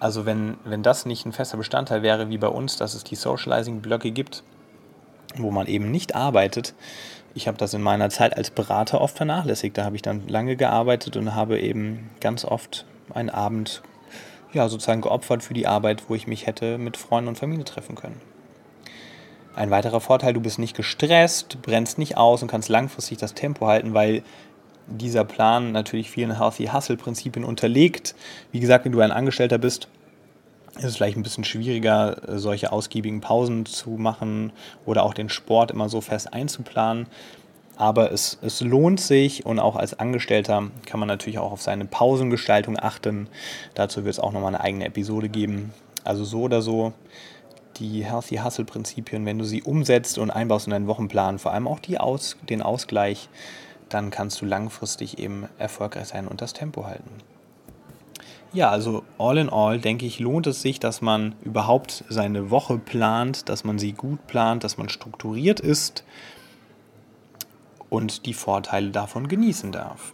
Also 0.00 0.26
wenn, 0.26 0.56
wenn 0.64 0.82
das 0.82 1.06
nicht 1.06 1.26
ein 1.26 1.32
fester 1.32 1.56
Bestandteil 1.56 2.02
wäre 2.02 2.28
wie 2.28 2.38
bei 2.38 2.48
uns, 2.48 2.76
dass 2.76 2.94
es 2.94 3.04
die 3.04 3.16
Socializing-Blöcke 3.16 4.10
gibt, 4.10 4.42
wo 5.36 5.50
man 5.50 5.66
eben 5.66 5.90
nicht 5.90 6.14
arbeitet. 6.14 6.74
Ich 7.34 7.46
habe 7.46 7.58
das 7.58 7.74
in 7.74 7.82
meiner 7.82 8.10
Zeit 8.10 8.36
als 8.36 8.50
Berater 8.50 9.00
oft 9.00 9.16
vernachlässigt. 9.16 9.76
Da 9.76 9.84
habe 9.84 9.96
ich 9.96 10.02
dann 10.02 10.26
lange 10.28 10.56
gearbeitet 10.56 11.16
und 11.16 11.34
habe 11.34 11.60
eben 11.60 12.10
ganz 12.20 12.44
oft 12.44 12.86
einen 13.12 13.30
Abend 13.30 13.82
ja, 14.52 14.68
sozusagen 14.68 15.02
geopfert 15.02 15.42
für 15.42 15.54
die 15.54 15.66
Arbeit, 15.66 16.08
wo 16.08 16.14
ich 16.14 16.26
mich 16.26 16.46
hätte 16.46 16.78
mit 16.78 16.96
Freunden 16.96 17.28
und 17.28 17.38
Familie 17.38 17.64
treffen 17.64 17.94
können. 17.94 18.20
Ein 19.54 19.70
weiterer 19.70 20.00
Vorteil, 20.00 20.32
du 20.32 20.40
bist 20.40 20.58
nicht 20.58 20.76
gestresst, 20.76 21.60
brennst 21.62 21.98
nicht 21.98 22.16
aus 22.16 22.42
und 22.42 22.48
kannst 22.48 22.68
langfristig 22.68 23.18
das 23.18 23.34
Tempo 23.34 23.66
halten, 23.66 23.92
weil 23.92 24.22
dieser 24.88 25.24
Plan 25.24 25.72
natürlich 25.72 26.10
vielen 26.10 26.36
Healthy 26.38 26.66
Hustle-Prinzipien 26.66 27.44
unterlegt. 27.44 28.14
Wie 28.52 28.60
gesagt, 28.60 28.84
wenn 28.84 28.92
du 28.92 29.00
ein 29.00 29.12
Angestellter 29.12 29.58
bist, 29.58 29.88
ist 30.76 30.84
es 30.84 30.96
vielleicht 30.96 31.16
ein 31.16 31.22
bisschen 31.22 31.44
schwieriger, 31.44 32.20
solche 32.38 32.72
ausgiebigen 32.72 33.20
Pausen 33.20 33.66
zu 33.66 33.90
machen 33.90 34.52
oder 34.86 35.02
auch 35.02 35.14
den 35.14 35.28
Sport 35.28 35.70
immer 35.70 35.88
so 35.88 36.00
fest 36.00 36.32
einzuplanen. 36.32 37.06
Aber 37.76 38.10
es, 38.10 38.38
es 38.42 38.60
lohnt 38.60 39.00
sich 39.00 39.46
und 39.46 39.60
auch 39.60 39.76
als 39.76 39.98
Angestellter 39.98 40.70
kann 40.84 40.98
man 40.98 41.06
natürlich 41.06 41.38
auch 41.38 41.52
auf 41.52 41.62
seine 41.62 41.84
Pausengestaltung 41.84 42.78
achten. 42.78 43.28
Dazu 43.74 44.04
wird 44.04 44.14
es 44.14 44.20
auch 44.20 44.32
nochmal 44.32 44.54
eine 44.54 44.64
eigene 44.64 44.84
Episode 44.84 45.28
geben. 45.28 45.72
Also 46.02 46.24
so 46.24 46.42
oder 46.42 46.60
so 46.60 46.92
die 47.76 48.04
Healthy 48.04 48.36
Hustle 48.36 48.64
Prinzipien, 48.64 49.24
wenn 49.26 49.38
du 49.38 49.44
sie 49.44 49.62
umsetzt 49.62 50.18
und 50.18 50.30
einbaust 50.30 50.66
in 50.66 50.72
deinen 50.72 50.88
Wochenplan, 50.88 51.38
vor 51.38 51.52
allem 51.52 51.68
auch 51.68 51.78
die 51.78 51.98
Aus, 51.98 52.36
den 52.48 52.62
Ausgleich, 52.62 53.28
dann 53.88 54.10
kannst 54.10 54.40
du 54.40 54.46
langfristig 54.46 55.18
eben 55.18 55.48
erfolgreich 55.58 56.08
sein 56.08 56.28
und 56.28 56.40
das 56.40 56.52
Tempo 56.52 56.86
halten. 56.86 57.10
Ja, 58.52 58.70
also 58.70 59.02
all 59.18 59.36
in 59.36 59.50
all 59.50 59.78
denke 59.78 60.06
ich, 60.06 60.20
lohnt 60.20 60.46
es 60.46 60.62
sich, 60.62 60.80
dass 60.80 61.02
man 61.02 61.34
überhaupt 61.42 62.04
seine 62.08 62.50
Woche 62.50 62.78
plant, 62.78 63.48
dass 63.48 63.64
man 63.64 63.78
sie 63.78 63.92
gut 63.92 64.26
plant, 64.26 64.64
dass 64.64 64.78
man 64.78 64.88
strukturiert 64.88 65.60
ist 65.60 66.02
und 67.90 68.24
die 68.24 68.34
Vorteile 68.34 68.90
davon 68.90 69.28
genießen 69.28 69.70
darf. 69.72 70.12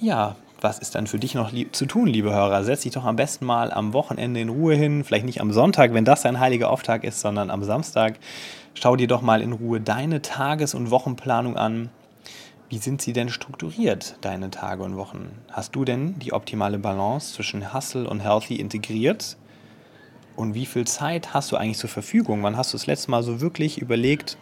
Ja, 0.00 0.36
was 0.60 0.78
ist 0.78 0.94
dann 0.94 1.06
für 1.06 1.18
dich 1.18 1.34
noch 1.34 1.52
zu 1.72 1.86
tun, 1.86 2.06
liebe 2.06 2.32
Hörer? 2.32 2.64
Setz 2.64 2.82
dich 2.82 2.92
doch 2.92 3.04
am 3.04 3.16
besten 3.16 3.44
mal 3.44 3.72
am 3.72 3.92
Wochenende 3.92 4.40
in 4.40 4.48
Ruhe 4.48 4.74
hin, 4.74 5.04
vielleicht 5.04 5.26
nicht 5.26 5.40
am 5.40 5.52
Sonntag, 5.52 5.94
wenn 5.94 6.04
das 6.04 6.22
dein 6.22 6.40
heiliger 6.40 6.70
Auftag 6.70 7.04
ist, 7.04 7.20
sondern 7.20 7.50
am 7.50 7.62
Samstag. 7.62 8.18
Schau 8.74 8.96
dir 8.96 9.08
doch 9.08 9.22
mal 9.22 9.42
in 9.42 9.52
Ruhe 9.52 9.80
deine 9.80 10.22
Tages- 10.22 10.74
und 10.74 10.90
Wochenplanung 10.90 11.56
an. 11.56 11.90
Wie 12.68 12.78
sind 12.78 13.00
sie 13.00 13.12
denn 13.12 13.28
strukturiert, 13.28 14.16
deine 14.20 14.50
Tage 14.50 14.82
und 14.82 14.96
Wochen? 14.96 15.30
Hast 15.50 15.74
du 15.74 15.84
denn 15.84 16.18
die 16.18 16.32
optimale 16.32 16.78
Balance 16.78 17.34
zwischen 17.34 17.72
Hustle 17.72 18.08
und 18.08 18.20
Healthy 18.20 18.56
integriert? 18.56 19.36
Und 20.36 20.54
wie 20.54 20.66
viel 20.66 20.86
Zeit 20.86 21.34
hast 21.34 21.50
du 21.50 21.56
eigentlich 21.56 21.78
zur 21.78 21.90
Verfügung? 21.90 22.42
Wann 22.42 22.56
hast 22.56 22.72
du 22.72 22.76
das 22.76 22.86
letzte 22.86 23.10
Mal 23.10 23.22
so 23.22 23.40
wirklich 23.40 23.78
überlegt, 23.78 24.36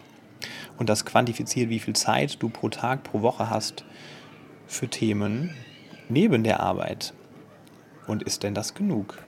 und 0.77 0.89
das 0.89 1.05
quantifiziert, 1.05 1.69
wie 1.69 1.79
viel 1.79 1.95
Zeit 1.95 2.41
du 2.41 2.49
pro 2.49 2.69
Tag, 2.69 3.03
pro 3.03 3.21
Woche 3.21 3.49
hast 3.49 3.83
für 4.67 4.87
Themen 4.87 5.53
neben 6.09 6.43
der 6.43 6.59
Arbeit. 6.59 7.13
Und 8.05 8.23
ist 8.23 8.43
denn 8.43 8.53
das 8.53 8.73
genug? 8.73 9.26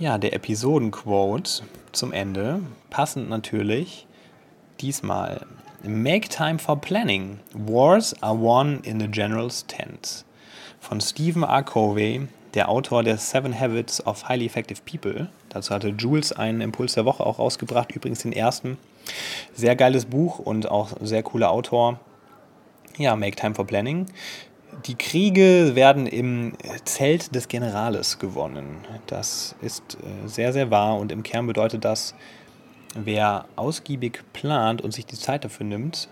Ja, 0.00 0.16
der 0.16 0.32
Episodenquote 0.32 1.62
zum 1.90 2.12
Ende, 2.12 2.60
passend 2.88 3.28
natürlich, 3.28 4.06
diesmal 4.80 5.44
Make 5.82 6.28
time 6.28 6.60
for 6.60 6.80
planning. 6.80 7.40
Wars 7.52 8.14
are 8.22 8.40
won 8.40 8.78
in 8.84 9.00
the 9.00 9.08
general's 9.08 9.66
tent. 9.66 10.24
Von 10.78 11.00
Stephen 11.00 11.42
R. 11.42 11.64
Covey, 11.64 12.28
der 12.54 12.68
Autor 12.68 13.02
der 13.02 13.18
Seven 13.18 13.58
Habits 13.58 14.06
of 14.06 14.28
Highly 14.28 14.46
Effective 14.46 14.82
People. 14.84 15.30
Dazu 15.48 15.74
hatte 15.74 15.88
Jules 15.88 16.30
einen 16.30 16.60
Impuls 16.60 16.94
der 16.94 17.04
Woche 17.04 17.26
auch 17.26 17.40
rausgebracht, 17.40 17.90
übrigens 17.90 18.20
den 18.20 18.32
ersten. 18.32 18.78
Sehr 19.52 19.74
geiles 19.74 20.04
Buch 20.04 20.38
und 20.38 20.70
auch 20.70 20.92
sehr 21.00 21.24
cooler 21.24 21.50
Autor. 21.50 21.98
Ja, 22.98 23.16
Make 23.16 23.34
Time 23.34 23.56
for 23.56 23.66
Planning. 23.66 24.06
Die 24.86 24.94
Kriege 24.94 25.74
werden 25.74 26.06
im 26.06 26.52
Zelt 26.84 27.34
des 27.34 27.48
Generales 27.48 28.20
gewonnen. 28.20 28.76
Das 29.08 29.56
ist 29.60 29.96
äh, 29.96 30.28
sehr, 30.28 30.52
sehr 30.52 30.70
wahr 30.70 30.98
und 30.98 31.10
im 31.10 31.24
Kern 31.24 31.48
bedeutet 31.48 31.84
das, 31.84 32.14
wer 32.94 33.46
ausgiebig 33.56 34.22
plant 34.32 34.80
und 34.80 34.92
sich 34.92 35.04
die 35.04 35.16
Zeit 35.16 35.44
dafür 35.44 35.66
nimmt, 35.66 36.08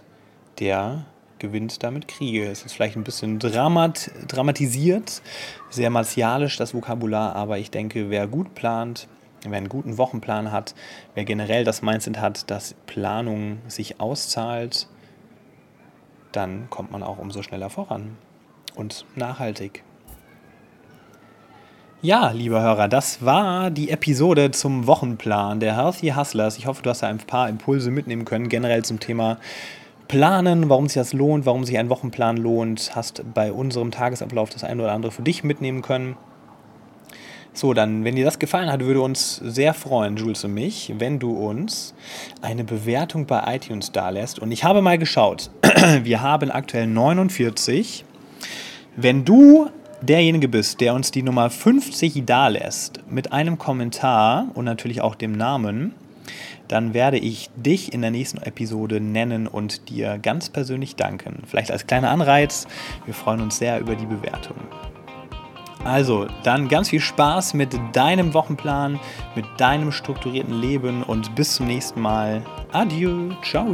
der 0.58 1.06
gewinnt 1.38 1.84
damit 1.84 2.08
Kriege. 2.08 2.46
Es 2.46 2.64
ist 2.64 2.72
vielleicht 2.72 2.96
ein 2.96 3.04
bisschen 3.04 3.38
dramat 3.38 4.10
dramatisiert, 4.26 5.22
sehr 5.70 5.90
martialisch 5.90 6.56
das 6.56 6.74
Vokabular, 6.74 7.36
aber 7.36 7.58
ich 7.58 7.70
denke, 7.70 8.10
wer 8.10 8.26
gut 8.26 8.56
plant, 8.56 9.06
wer 9.44 9.58
einen 9.58 9.68
guten 9.68 9.96
Wochenplan 9.96 10.50
hat, 10.50 10.74
wer 11.14 11.24
generell 11.24 11.62
das 11.62 11.82
Mindset 11.82 12.18
hat, 12.18 12.50
dass 12.50 12.74
Planung 12.86 13.58
sich 13.68 14.00
auszahlt, 14.00 14.88
dann 16.32 16.68
kommt 16.68 16.90
man 16.90 17.04
auch 17.04 17.18
umso 17.18 17.42
schneller 17.42 17.70
voran 17.70 18.16
und 18.76 19.04
nachhaltig. 19.16 19.82
Ja, 22.02 22.30
lieber 22.30 22.60
Hörer, 22.60 22.86
das 22.88 23.24
war 23.24 23.70
die 23.70 23.90
Episode 23.90 24.52
zum 24.52 24.86
Wochenplan 24.86 25.58
der 25.58 25.76
Healthy 25.76 26.10
Hustlers. 26.10 26.56
Ich 26.58 26.66
hoffe, 26.66 26.82
du 26.82 26.90
hast 26.90 27.02
da 27.02 27.08
ein 27.08 27.18
paar 27.18 27.48
Impulse 27.48 27.90
mitnehmen 27.90 28.24
können, 28.24 28.48
generell 28.48 28.84
zum 28.84 29.00
Thema 29.00 29.38
Planen, 30.06 30.68
warum 30.68 30.86
sich 30.86 30.94
das 30.94 31.12
lohnt, 31.12 31.46
warum 31.46 31.64
sich 31.64 31.78
ein 31.78 31.88
Wochenplan 31.88 32.36
lohnt. 32.36 32.94
Hast 32.94 33.24
bei 33.34 33.50
unserem 33.50 33.90
Tagesablauf 33.90 34.50
das 34.50 34.62
eine 34.62 34.82
oder 34.82 34.92
andere 34.92 35.10
für 35.10 35.22
dich 35.22 35.42
mitnehmen 35.42 35.82
können. 35.82 36.16
So, 37.56 37.72
dann, 37.72 38.04
wenn 38.04 38.16
dir 38.16 38.24
das 38.24 38.38
gefallen 38.38 38.70
hat, 38.70 38.80
würde 38.80 39.00
uns 39.00 39.36
sehr 39.36 39.72
freuen, 39.72 40.16
Jules 40.16 40.44
und 40.44 40.52
mich, 40.52 40.92
wenn 40.98 41.18
du 41.18 41.32
uns 41.32 41.94
eine 42.42 42.64
Bewertung 42.64 43.24
bei 43.24 43.56
iTunes 43.56 43.92
dalässt. 43.92 44.38
Und 44.38 44.52
ich 44.52 44.62
habe 44.62 44.82
mal 44.82 44.98
geschaut, 44.98 45.50
wir 46.02 46.20
haben 46.20 46.50
aktuell 46.50 46.86
49. 46.86 48.04
Wenn 48.98 49.26
du 49.26 49.68
derjenige 50.00 50.48
bist, 50.48 50.80
der 50.80 50.94
uns 50.94 51.10
die 51.10 51.22
Nummer 51.22 51.50
50 51.50 52.24
dalässt, 52.24 53.00
mit 53.10 53.30
einem 53.30 53.58
Kommentar 53.58 54.46
und 54.54 54.64
natürlich 54.64 55.02
auch 55.02 55.14
dem 55.14 55.32
Namen, 55.32 55.94
dann 56.68 56.94
werde 56.94 57.18
ich 57.18 57.50
dich 57.54 57.92
in 57.92 58.00
der 58.00 58.10
nächsten 58.10 58.38
Episode 58.38 59.00
nennen 59.00 59.46
und 59.46 59.90
dir 59.90 60.18
ganz 60.18 60.48
persönlich 60.48 60.96
danken. 60.96 61.42
Vielleicht 61.46 61.70
als 61.70 61.86
kleiner 61.86 62.10
Anreiz. 62.10 62.66
Wir 63.04 63.12
freuen 63.12 63.42
uns 63.42 63.58
sehr 63.58 63.80
über 63.80 63.96
die 63.96 64.06
Bewertung. 64.06 64.56
Also, 65.84 66.26
dann 66.42 66.68
ganz 66.68 66.88
viel 66.88 67.00
Spaß 67.00 67.52
mit 67.52 67.78
deinem 67.92 68.32
Wochenplan, 68.32 68.98
mit 69.36 69.44
deinem 69.58 69.92
strukturierten 69.92 70.58
Leben 70.58 71.02
und 71.02 71.34
bis 71.36 71.54
zum 71.54 71.66
nächsten 71.66 72.00
Mal. 72.00 72.42
Adieu, 72.72 73.30
ciao. 73.44 73.72